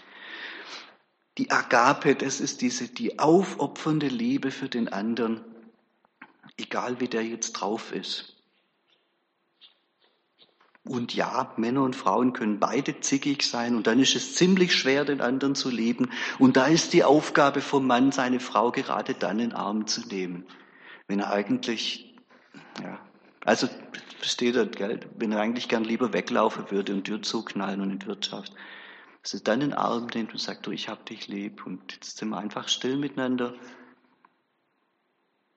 Die 1.36 1.50
Agape, 1.50 2.14
das 2.14 2.40
ist 2.40 2.62
diese, 2.62 2.88
die 2.88 3.18
aufopfernde 3.18 4.08
Liebe 4.08 4.50
für 4.50 4.68
den 4.68 4.88
anderen, 4.88 5.44
egal 6.56 7.00
wie 7.00 7.08
der 7.08 7.24
jetzt 7.24 7.52
drauf 7.52 7.92
ist. 7.92 8.37
Und 10.88 11.14
ja, 11.14 11.52
Männer 11.56 11.82
und 11.82 11.94
Frauen 11.94 12.32
können 12.32 12.58
beide 12.58 13.00
zickig 13.00 13.42
sein 13.42 13.76
und 13.76 13.86
dann 13.86 14.00
ist 14.00 14.16
es 14.16 14.34
ziemlich 14.34 14.74
schwer, 14.74 15.04
den 15.04 15.20
anderen 15.20 15.54
zu 15.54 15.70
lieben. 15.70 16.10
Und 16.38 16.56
da 16.56 16.66
ist 16.66 16.94
die 16.94 17.04
Aufgabe 17.04 17.60
vom 17.60 17.86
Mann, 17.86 18.10
seine 18.10 18.40
Frau 18.40 18.70
gerade 18.70 19.14
dann 19.14 19.38
in 19.38 19.50
den 19.50 19.52
Arm 19.52 19.86
zu 19.86 20.00
nehmen. 20.08 20.46
Wenn 21.06 21.20
er 21.20 21.30
eigentlich, 21.30 22.14
ja, 22.82 22.98
also 23.44 23.68
versteht 24.18 24.56
das, 24.56 24.70
gell? 24.72 25.00
Wenn 25.16 25.32
er 25.32 25.40
eigentlich 25.40 25.68
gern 25.68 25.84
lieber 25.84 26.12
weglaufen 26.12 26.70
würde 26.70 26.94
und 26.94 27.04
Tür 27.04 27.22
zuknallen 27.22 27.80
und 27.80 27.90
in 27.90 27.98
die 27.98 28.06
Wirtschaft. 28.06 28.52
Dass 29.22 29.34
er 29.34 29.40
dann 29.40 29.60
den 29.60 29.74
Arm 29.74 30.06
nimmt 30.14 30.32
und 30.32 30.40
sagt, 30.40 30.66
du, 30.66 30.70
ich 30.70 30.88
hab 30.88 31.04
dich 31.06 31.28
lieb 31.28 31.66
und 31.66 31.92
jetzt 31.92 32.16
sind 32.16 32.30
wir 32.30 32.38
einfach 32.38 32.68
still 32.68 32.96
miteinander. 32.96 33.54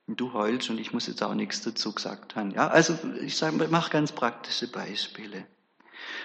Und 0.06 0.20
du 0.20 0.32
heulst 0.32 0.68
und 0.70 0.78
ich 0.78 0.92
muss 0.92 1.06
jetzt 1.06 1.22
auch 1.22 1.34
nichts 1.34 1.62
dazu 1.62 1.92
gesagt 1.92 2.36
haben. 2.36 2.50
Ja, 2.50 2.68
also 2.68 2.98
ich 3.20 3.36
sage, 3.36 3.68
mach 3.70 3.90
ganz 3.90 4.12
praktische 4.12 4.70
Beispiele. 4.70 5.46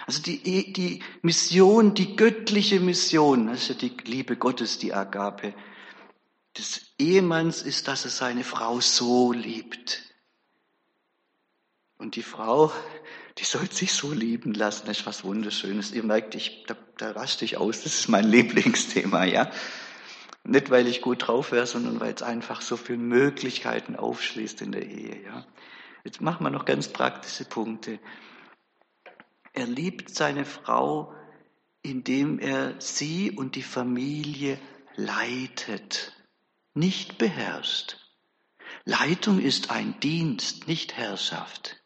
Also 0.06 0.22
die, 0.22 0.72
die 0.72 1.02
Mission, 1.22 1.94
die 1.94 2.16
göttliche 2.16 2.80
Mission, 2.80 3.46
das 3.46 3.62
ist 3.62 3.68
ja 3.68 3.74
die 3.74 3.96
Liebe 4.04 4.36
Gottes, 4.36 4.78
die 4.78 4.92
Agape, 4.92 5.54
des 6.56 6.80
Ehemanns 6.98 7.62
ist, 7.62 7.88
dass 7.88 8.04
er 8.04 8.10
seine 8.10 8.42
Frau 8.42 8.80
so 8.80 9.32
liebt. 9.32 10.02
Und 11.98 12.16
die 12.16 12.22
Frau, 12.22 12.72
die 13.38 13.44
soll 13.44 13.70
sich 13.70 13.92
so 13.92 14.12
lieben 14.12 14.54
lassen. 14.54 14.86
Das 14.86 15.00
ist 15.00 15.06
was 15.06 15.24
Wunderschönes. 15.24 15.92
Ihr 15.92 16.04
merkt, 16.04 16.34
ich, 16.34 16.64
da, 16.66 16.76
da 16.96 17.12
raste 17.12 17.44
ich 17.44 17.56
aus. 17.56 17.82
Das 17.82 17.94
ist 17.94 18.08
mein 18.08 18.24
Lieblingsthema, 18.24 19.24
ja. 19.24 19.50
Nicht, 20.48 20.70
weil 20.70 20.86
ich 20.86 21.02
gut 21.02 21.28
drauf 21.28 21.52
wäre, 21.52 21.66
sondern 21.66 22.00
weil 22.00 22.14
es 22.14 22.22
einfach 22.22 22.62
so 22.62 22.78
viele 22.78 22.96
Möglichkeiten 22.96 23.96
aufschließt 23.96 24.62
in 24.62 24.72
der 24.72 24.86
Ehe, 24.86 25.22
ja. 25.22 25.46
Jetzt 26.04 26.22
machen 26.22 26.42
wir 26.42 26.48
noch 26.48 26.64
ganz 26.64 26.88
praktische 26.88 27.44
Punkte. 27.44 27.98
Er 29.52 29.66
liebt 29.66 30.08
seine 30.14 30.46
Frau, 30.46 31.14
indem 31.82 32.38
er 32.38 32.80
sie 32.80 33.30
und 33.30 33.56
die 33.56 33.62
Familie 33.62 34.58
leitet 34.96 36.16
nicht 36.72 37.18
beherrscht. 37.18 37.98
Leitung 38.86 39.40
ist 39.40 39.70
ein 39.70 40.00
Dienst, 40.00 40.66
nicht 40.66 40.96
Herrschaft. 40.96 41.82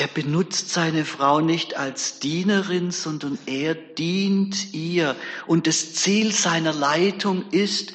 Er 0.00 0.06
benutzt 0.06 0.70
seine 0.70 1.04
Frau 1.04 1.40
nicht 1.40 1.76
als 1.76 2.20
Dienerin, 2.20 2.90
sondern 2.90 3.38
er 3.44 3.74
dient 3.74 4.72
ihr. 4.72 5.14
Und 5.46 5.66
das 5.66 5.92
Ziel 5.92 6.32
seiner 6.32 6.72
Leitung 6.72 7.46
ist, 7.50 7.92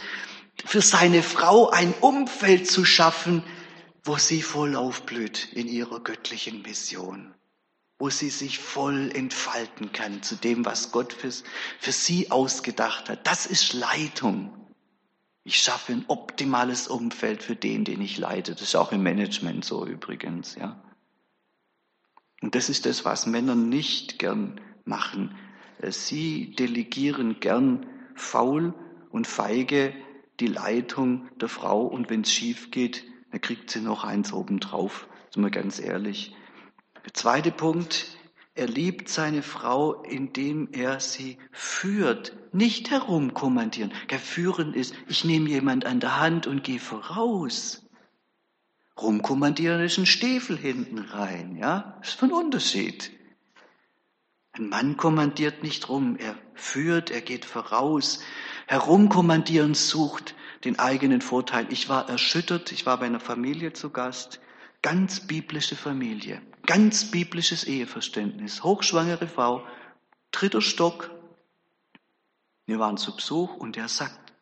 für 0.63 0.81
seine 0.81 1.23
Frau 1.23 1.71
ein 1.71 1.95
Umfeld 2.01 2.69
zu 2.69 2.85
schaffen, 2.85 3.41
wo 4.03 4.17
sie 4.17 4.43
voll 4.43 4.75
aufblüht 4.75 5.47
in 5.53 5.67
ihrer 5.67 5.99
göttlichen 5.99 6.61
Mission 6.61 7.33
wo 7.97 8.09
sie 8.09 8.29
sich 8.29 8.59
voll 8.59 9.09
entfalten 9.13 9.93
kann 9.93 10.21
zu 10.21 10.35
dem, 10.35 10.65
was 10.65 10.91
Gott 10.91 11.13
für, 11.13 11.31
für 11.79 11.91
sie 11.93 12.29
ausgedacht 12.29 13.07
hat. 13.09 13.25
Das 13.25 13.45
ist 13.45 13.73
Leitung. 13.73 14.53
Ich 15.45 15.59
schaffe 15.59 15.93
ein 15.93 16.03
optimales 16.09 16.89
Umfeld 16.89 17.41
für 17.41 17.55
den, 17.55 17.85
den 17.85 18.01
ich 18.01 18.17
leite. 18.17 18.51
Das 18.51 18.61
ist 18.63 18.75
auch 18.75 18.91
im 18.91 19.01
Management 19.01 19.63
so 19.63 19.87
übrigens, 19.87 20.55
ja. 20.55 20.85
Und 22.45 22.53
das 22.53 22.69
ist 22.69 22.85
das, 22.85 23.05
was 23.05 23.25
Männer 23.25 23.55
nicht 23.55 24.19
gern 24.19 24.61
machen. 24.83 25.33
Sie 25.81 26.51
delegieren 26.51 27.39
gern 27.39 27.87
faul 28.13 28.75
und 29.09 29.25
feige 29.25 29.95
die 30.39 30.45
Leitung 30.45 31.27
der 31.41 31.49
Frau 31.49 31.87
und 31.87 32.11
wenn 32.11 32.21
es 32.21 32.31
schief 32.31 32.69
geht, 32.69 33.03
dann 33.31 33.41
kriegt 33.41 33.71
sie 33.71 33.81
noch 33.81 34.03
eins 34.03 34.31
obendrauf. 34.31 35.07
Sind 35.31 35.41
wir 35.41 35.49
ganz 35.49 35.79
ehrlich. 35.79 36.35
Der 37.03 37.15
zweite 37.15 37.49
Punkt, 37.49 38.15
er 38.53 38.67
liebt 38.67 39.09
seine 39.09 39.41
Frau, 39.41 40.03
indem 40.03 40.69
er 40.71 40.99
sie 40.99 41.39
führt, 41.51 42.37
nicht 42.53 42.91
herumkommandieren. 42.91 43.91
Führen 44.19 44.75
ist, 44.75 44.93
ich 45.07 45.25
nehme 45.25 45.49
jemand 45.49 45.87
an 45.87 45.99
der 45.99 46.19
Hand 46.19 46.45
und 46.45 46.63
gehe 46.63 46.77
voraus. 46.77 47.84
Rumkommandieren 48.97 49.81
ist 49.81 49.97
ein 49.97 50.05
Stiefel 50.05 50.57
hinten 50.57 50.99
rein, 50.99 51.57
ja? 51.57 51.97
Das 52.01 52.15
ist 52.15 52.23
ein 52.23 52.31
Unterschied. 52.31 53.11
Ein 54.53 54.69
Mann 54.69 54.95
kommandiert 54.95 55.63
nicht 55.63 55.89
rum, 55.89 56.15
er 56.15 56.37
führt, 56.53 57.11
er 57.11 57.19
geht 57.19 57.43
voraus. 57.43 58.21
Herumkommandieren 58.67 59.73
sucht 59.73 60.33
den 60.63 60.79
eigenen 60.79 61.19
Vorteil. 61.19 61.67
Ich 61.71 61.89
war 61.89 62.07
erschüttert, 62.07 62.71
ich 62.71 62.85
war 62.85 62.97
bei 62.99 63.05
einer 63.05 63.19
Familie 63.19 63.73
zu 63.73 63.89
Gast, 63.89 64.39
ganz 64.81 65.27
biblische 65.27 65.75
Familie. 65.75 66.41
Ganz 66.65 67.11
biblisches 67.11 67.65
Eheverständnis. 67.65 68.63
Hochschwangere 68.63 69.27
Frau, 69.27 69.65
dritter 70.31 70.61
Stock. 70.61 71.11
Wir 72.65 72.79
waren 72.79 72.97
zu 72.97 73.15
Besuch 73.15 73.55
und 73.55 73.75
der 73.75 73.89
sagt, 73.89 74.33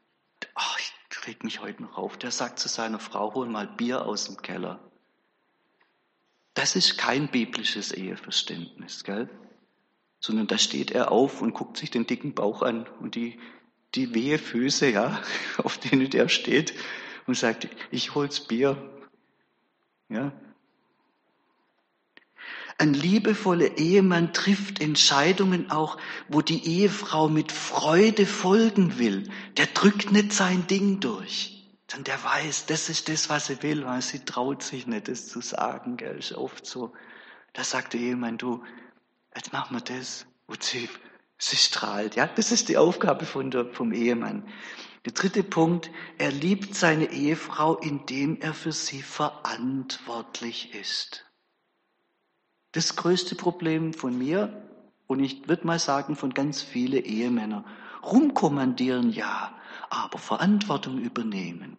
ach, 0.53 0.79
ich 1.23 1.27
reg 1.27 1.43
mich 1.45 1.61
heute 1.61 1.81
noch 1.81 1.97
auf, 1.97 2.17
der 2.17 2.31
sagt 2.31 2.59
zu 2.59 2.67
seiner 2.67 2.99
Frau, 2.99 3.33
hol 3.33 3.47
mal 3.47 3.65
Bier 3.65 4.05
aus 4.05 4.25
dem 4.25 4.41
Keller. 4.41 4.79
Das 6.53 6.75
ist 6.75 6.97
kein 6.97 7.29
biblisches 7.29 7.93
Eheverständnis, 7.93 9.05
gell? 9.05 9.29
Sondern 10.19 10.47
da 10.47 10.57
steht 10.57 10.91
er 10.91 11.11
auf 11.11 11.41
und 11.41 11.53
guckt 11.53 11.77
sich 11.77 11.91
den 11.91 12.05
dicken 12.05 12.33
Bauch 12.33 12.61
an 12.61 12.87
und 12.99 13.15
die, 13.15 13.39
die 13.95 14.13
wehe 14.13 14.37
Füße, 14.37 14.89
ja, 14.89 15.21
auf 15.57 15.77
denen 15.77 16.09
der 16.09 16.27
steht 16.27 16.73
und 17.25 17.37
sagt, 17.37 17.69
ich 17.89 18.15
hol's 18.15 18.45
Bier. 18.45 19.07
Ja, 20.09 20.33
ein 22.83 22.93
liebevoller 22.93 23.77
Ehemann 23.77 24.33
trifft 24.33 24.81
Entscheidungen 24.81 25.71
auch, 25.71 25.97
wo 26.27 26.41
die 26.41 26.67
Ehefrau 26.67 27.29
mit 27.29 27.53
Freude 27.53 28.25
folgen 28.25 28.99
will. 28.99 29.29
Der 29.55 29.67
drückt 29.67 30.11
nicht 30.11 30.33
sein 30.33 30.67
Ding 30.67 30.99
durch, 30.99 31.65
sondern 31.89 32.03
der 32.03 32.23
weiß, 32.25 32.65
das 32.65 32.89
ist 32.89 33.07
das, 33.07 33.29
was 33.29 33.49
er 33.49 33.63
will, 33.63 33.85
weil 33.85 34.01
sie 34.01 34.25
traut 34.25 34.63
sich 34.63 34.85
nicht, 34.85 35.07
das 35.07 35.29
zu 35.29 35.39
sagen. 35.39 35.95
Gell? 35.95 36.19
Ist 36.19 36.33
oft 36.33 36.65
so. 36.65 36.91
Da 37.53 37.63
sagt 37.63 37.93
der 37.93 38.01
Ehemann, 38.01 38.37
du, 38.37 38.61
jetzt 39.33 39.53
machen 39.53 39.77
wir 39.77 39.81
das. 39.81 40.25
Und 40.45 40.61
sie, 40.61 40.89
sie 41.37 41.55
strahlt. 41.55 42.15
Ja, 42.15 42.27
das 42.27 42.51
ist 42.51 42.67
die 42.67 42.75
Aufgabe 42.75 43.25
von 43.25 43.49
der, 43.49 43.71
vom 43.71 43.93
Ehemann. 43.93 44.45
Der 45.05 45.13
dritte 45.13 45.43
Punkt, 45.43 45.89
er 46.17 46.31
liebt 46.33 46.75
seine 46.75 47.13
Ehefrau, 47.13 47.77
indem 47.77 48.41
er 48.41 48.53
für 48.53 48.73
sie 48.73 49.01
verantwortlich 49.01 50.75
ist. 50.75 51.23
Das 52.73 52.95
größte 52.95 53.35
Problem 53.35 53.93
von 53.93 54.17
mir 54.17 54.63
und 55.07 55.19
ich 55.19 55.47
würde 55.47 55.65
mal 55.65 55.79
sagen 55.79 56.15
von 56.15 56.33
ganz 56.33 56.61
vielen 56.61 57.03
Ehemännern. 57.03 57.65
Rumkommandieren 58.03 59.11
ja, 59.11 59.53
aber 59.89 60.17
Verantwortung 60.17 60.99
übernehmen. 60.99 61.77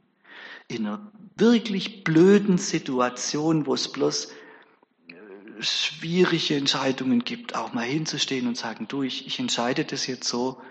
In 0.69 0.87
einer 0.87 1.13
wirklich 1.37 2.05
blöden 2.05 2.59
Situation, 2.59 3.67
wo 3.67 3.75
es 3.75 3.91
bloß 3.91 4.27
äh, 4.29 5.63
schwierige 5.63 6.57
Entscheidungen 6.57 7.25
gibt, 7.25 7.57
auch 7.57 7.73
mal 7.73 7.85
hinzustehen 7.85 8.47
und 8.47 8.57
sagen, 8.57 8.87
du, 8.89 9.03
ich, 9.03 9.27
ich 9.27 9.41
entscheide 9.41 9.85
das 9.85 10.07
jetzt 10.07 10.29
so, 10.29 10.63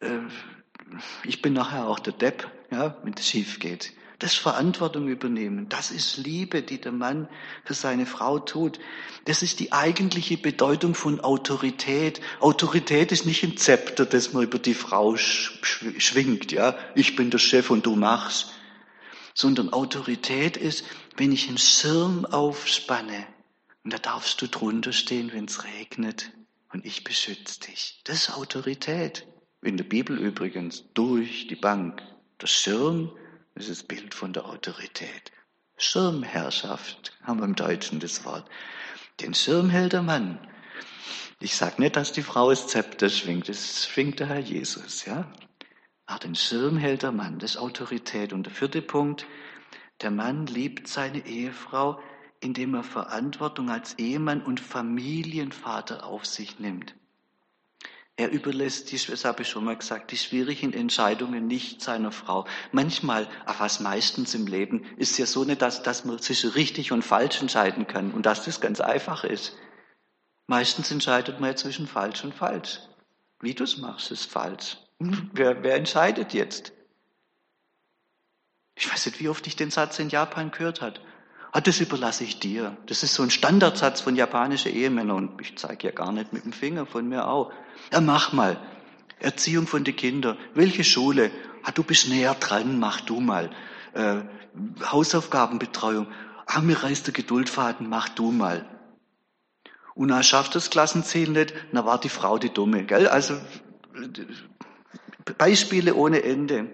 äh, 0.00 0.20
ich 1.24 1.40
bin 1.40 1.54
nachher 1.54 1.88
auch 1.88 1.98
der 1.98 2.12
Depp, 2.12 2.50
ja, 2.70 2.96
wenn 3.02 3.14
es 3.14 3.26
schief 3.26 3.60
geht. 3.60 3.94
Das 4.20 4.34
Verantwortung 4.34 5.08
übernehmen. 5.08 5.70
Das 5.70 5.90
ist 5.90 6.18
Liebe, 6.18 6.62
die 6.62 6.78
der 6.78 6.92
Mann 6.92 7.26
für 7.64 7.72
seine 7.72 8.04
Frau 8.04 8.38
tut. 8.38 8.78
Das 9.24 9.42
ist 9.42 9.60
die 9.60 9.72
eigentliche 9.72 10.36
Bedeutung 10.36 10.94
von 10.94 11.20
Autorität. 11.20 12.20
Autorität 12.38 13.12
ist 13.12 13.24
nicht 13.24 13.42
ein 13.42 13.56
Zepter, 13.56 14.04
das 14.04 14.34
man 14.34 14.42
über 14.42 14.58
die 14.58 14.74
Frau 14.74 15.16
schwingt, 15.16 16.52
ja. 16.52 16.76
Ich 16.94 17.16
bin 17.16 17.30
der 17.30 17.38
Chef 17.38 17.70
und 17.70 17.86
du 17.86 17.96
machst. 17.96 18.52
Sondern 19.32 19.72
Autorität 19.72 20.58
ist, 20.58 20.84
wenn 21.16 21.32
ich 21.32 21.48
einen 21.48 21.56
Schirm 21.56 22.26
aufspanne 22.26 23.26
und 23.84 23.94
da 23.94 23.98
darfst 23.98 24.42
du 24.42 24.48
drunter 24.48 24.92
stehen, 24.92 25.32
wenn 25.32 25.46
es 25.46 25.64
regnet 25.64 26.30
und 26.74 26.84
ich 26.84 27.04
beschütze 27.04 27.60
dich. 27.60 28.02
Das 28.04 28.28
ist 28.28 28.36
Autorität. 28.36 29.26
In 29.62 29.78
der 29.78 29.84
Bibel 29.84 30.18
übrigens 30.18 30.84
durch 30.92 31.46
die 31.46 31.56
Bank. 31.56 32.02
Der 32.40 32.46
Schirm 32.46 33.12
das 33.60 33.68
ist 33.68 33.82
das 33.82 33.88
Bild 33.88 34.14
von 34.14 34.32
der 34.32 34.46
Autorität. 34.46 35.32
Schirmherrschaft 35.76 37.12
haben 37.24 37.40
wir 37.40 37.44
im 37.44 37.54
Deutschen 37.54 38.00
das 38.00 38.24
Wort. 38.24 38.48
Den 39.20 39.34
Schirm 39.34 39.68
hält 39.68 39.92
der 39.92 40.00
Mann. 40.00 40.38
Ich 41.40 41.54
sage 41.54 41.82
nicht, 41.82 41.94
dass 41.94 42.12
die 42.12 42.22
Frau 42.22 42.48
das 42.48 42.68
Zepter 42.68 43.10
schwingt, 43.10 43.50
das 43.50 43.86
schwingt 43.86 44.18
der 44.18 44.28
Herr 44.28 44.38
Jesus, 44.38 45.04
ja. 45.04 45.30
Aber 46.06 46.20
den 46.20 46.36
Schirm 46.36 46.78
hält 46.78 47.02
der 47.02 47.12
Mann, 47.12 47.38
das 47.38 47.50
ist 47.52 47.56
Autorität. 47.58 48.32
Und 48.32 48.44
der 48.44 48.52
vierte 48.54 48.80
Punkt, 48.80 49.26
der 50.00 50.10
Mann 50.10 50.46
liebt 50.46 50.88
seine 50.88 51.26
Ehefrau, 51.26 52.00
indem 52.40 52.74
er 52.74 52.82
Verantwortung 52.82 53.68
als 53.68 53.98
Ehemann 53.98 54.40
und 54.40 54.58
Familienvater 54.58 56.06
auf 56.06 56.24
sich 56.24 56.60
nimmt. 56.60 56.94
Er 58.20 58.30
überlässt, 58.30 58.92
das 58.92 59.24
habe 59.24 59.40
ich 59.40 59.48
schon 59.48 59.64
mal 59.64 59.78
gesagt, 59.78 60.10
die 60.10 60.18
schwierigen 60.18 60.74
Entscheidungen 60.74 61.46
nicht 61.46 61.80
seiner 61.80 62.12
Frau. 62.12 62.46
Manchmal, 62.70 63.26
ach 63.46 63.60
was 63.60 63.80
meistens 63.80 64.34
im 64.34 64.46
Leben, 64.46 64.84
ist 64.98 65.12
es 65.12 65.16
ja 65.16 65.24
so 65.24 65.44
nicht, 65.44 65.62
dass, 65.62 65.82
dass 65.82 66.04
man 66.04 66.18
sich 66.18 66.54
richtig 66.54 66.92
und 66.92 67.00
falsch 67.00 67.40
entscheiden 67.40 67.86
kann 67.86 68.10
und 68.10 68.26
dass 68.26 68.44
das 68.44 68.60
ganz 68.60 68.82
einfach 68.82 69.24
ist. 69.24 69.56
Meistens 70.46 70.90
entscheidet 70.90 71.40
man 71.40 71.48
ja 71.48 71.56
zwischen 71.56 71.86
falsch 71.86 72.22
und 72.22 72.34
falsch. 72.34 72.80
Wie 73.40 73.54
du 73.54 73.64
es 73.64 73.78
machst, 73.78 74.10
ist 74.10 74.30
falsch. 74.30 74.76
Wer, 74.98 75.62
wer 75.62 75.76
entscheidet 75.76 76.34
jetzt? 76.34 76.74
Ich 78.74 78.92
weiß 78.92 79.06
nicht, 79.06 79.20
wie 79.20 79.30
oft 79.30 79.46
ich 79.46 79.56
den 79.56 79.70
Satz 79.70 79.98
in 79.98 80.10
Japan 80.10 80.50
gehört 80.50 80.82
habe. 80.82 81.00
Ah, 81.52 81.60
das 81.60 81.80
überlasse 81.80 82.22
ich 82.24 82.38
dir. 82.38 82.76
Das 82.86 83.02
ist 83.02 83.14
so 83.14 83.22
ein 83.22 83.30
Standardsatz 83.30 84.00
von 84.00 84.14
japanischen 84.14 84.72
Ehemännern 84.72 85.16
und 85.16 85.40
ich 85.40 85.58
zeige 85.58 85.88
ja 85.88 85.92
gar 85.92 86.12
nicht 86.12 86.32
mit 86.32 86.44
dem 86.44 86.52
Finger, 86.52 86.86
von 86.86 87.08
mir 87.08 87.26
auch. 87.26 87.52
Ja, 87.92 88.00
mach 88.00 88.32
mal. 88.32 88.56
Erziehung 89.18 89.66
von 89.66 89.82
den 89.82 89.96
Kindern. 89.96 90.38
Welche 90.54 90.84
Schule? 90.84 91.30
Ah, 91.64 91.72
du 91.72 91.82
bist 91.82 92.08
näher 92.08 92.34
dran, 92.34 92.78
mach 92.78 93.00
du 93.00 93.20
mal. 93.20 93.50
Äh, 93.94 94.22
Hausaufgabenbetreuung. 94.84 96.06
Ah, 96.46 96.60
mir 96.60 96.82
reißt 96.82 97.06
der 97.06 97.14
Geduldfaden, 97.14 97.88
mach 97.88 98.08
du 98.08 98.30
mal. 98.30 98.64
Und 99.94 100.10
er 100.10 100.22
schafft 100.22 100.54
das 100.54 100.70
Klassenziel 100.70 101.30
nicht, 101.30 101.52
dann 101.72 101.84
war 101.84 102.00
die 102.00 102.08
Frau 102.08 102.38
die 102.38 102.50
Dumme, 102.50 102.84
gell? 102.84 103.08
Also, 103.08 103.34
Beispiele 105.36 105.94
ohne 105.94 106.22
Ende. 106.22 106.72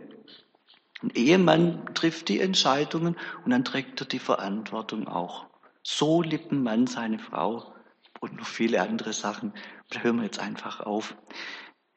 Ein 1.03 1.11
Ehemann 1.11 1.94
trifft 1.94 2.28
die 2.28 2.40
Entscheidungen 2.40 3.16
und 3.44 3.51
dann 3.51 3.64
trägt 3.64 4.01
er 4.01 4.07
die 4.07 4.18
Verantwortung 4.18 5.09
auch. 5.09 5.47
So 5.82 6.22
liebt 6.22 6.53
ein 6.53 6.62
Mann 6.62 6.86
seine 6.86 7.18
Frau 7.18 7.74
und 8.20 8.36
noch 8.36 8.47
viele 8.47 8.80
andere 8.80 9.12
Sachen. 9.12 9.53
Da 9.90 10.01
hören 10.01 10.16
wir 10.16 10.24
jetzt 10.24 10.38
einfach 10.38 10.80
auf. 10.80 11.14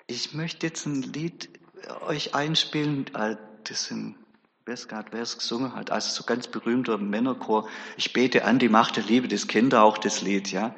Ich 0.07 0.33
möchte 0.33 0.67
jetzt 0.67 0.85
ein 0.85 1.01
Lied 1.01 1.49
euch 2.05 2.35
einspielen, 2.35 3.07
äh, 3.15 3.37
das 3.63 3.89
nicht, 3.91 4.15
wer 4.65 5.21
es 5.21 5.37
gesungen 5.37 5.75
hat, 5.75 5.91
also 5.91 6.09
so 6.09 6.23
ganz 6.23 6.47
berühmter 6.47 6.97
Männerchor. 6.97 7.67
Ich 7.97 8.13
bete 8.13 8.45
an 8.45 8.59
die 8.59 8.69
Macht 8.69 8.97
der 8.97 9.03
Liebe, 9.03 9.27
das 9.27 9.47
kennt 9.47 9.73
ihr 9.73 9.81
auch, 9.81 9.97
das 9.97 10.21
Lied, 10.21 10.51
ja. 10.51 10.75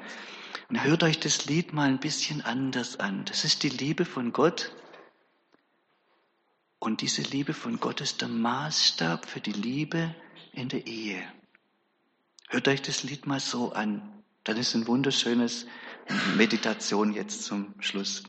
Und 0.69 0.83
hört 0.83 1.03
euch 1.03 1.19
das 1.19 1.45
Lied 1.47 1.73
mal 1.73 1.89
ein 1.89 1.99
bisschen 1.99 2.41
anders 2.41 2.99
an. 2.99 3.25
Das 3.25 3.43
ist 3.43 3.63
die 3.63 3.69
Liebe 3.69 4.05
von 4.05 4.31
Gott 4.31 4.71
und 6.81 7.01
diese 7.01 7.21
Liebe 7.21 7.53
von 7.53 7.79
Gott 7.79 8.01
ist 8.01 8.21
der 8.21 8.27
Maßstab 8.27 9.27
für 9.27 9.39
die 9.39 9.51
Liebe 9.51 10.15
in 10.51 10.67
der 10.67 10.87
Ehe. 10.87 11.21
Hört 12.49 12.67
euch 12.67 12.81
das 12.81 13.03
Lied 13.03 13.27
mal 13.27 13.39
so 13.39 13.71
an. 13.71 14.23
Dann 14.43 14.57
ist 14.57 14.73
ein 14.73 14.87
wunderschönes 14.87 15.67
Meditation 16.35 17.13
jetzt 17.13 17.43
zum 17.43 17.75
Schluss. 17.79 18.23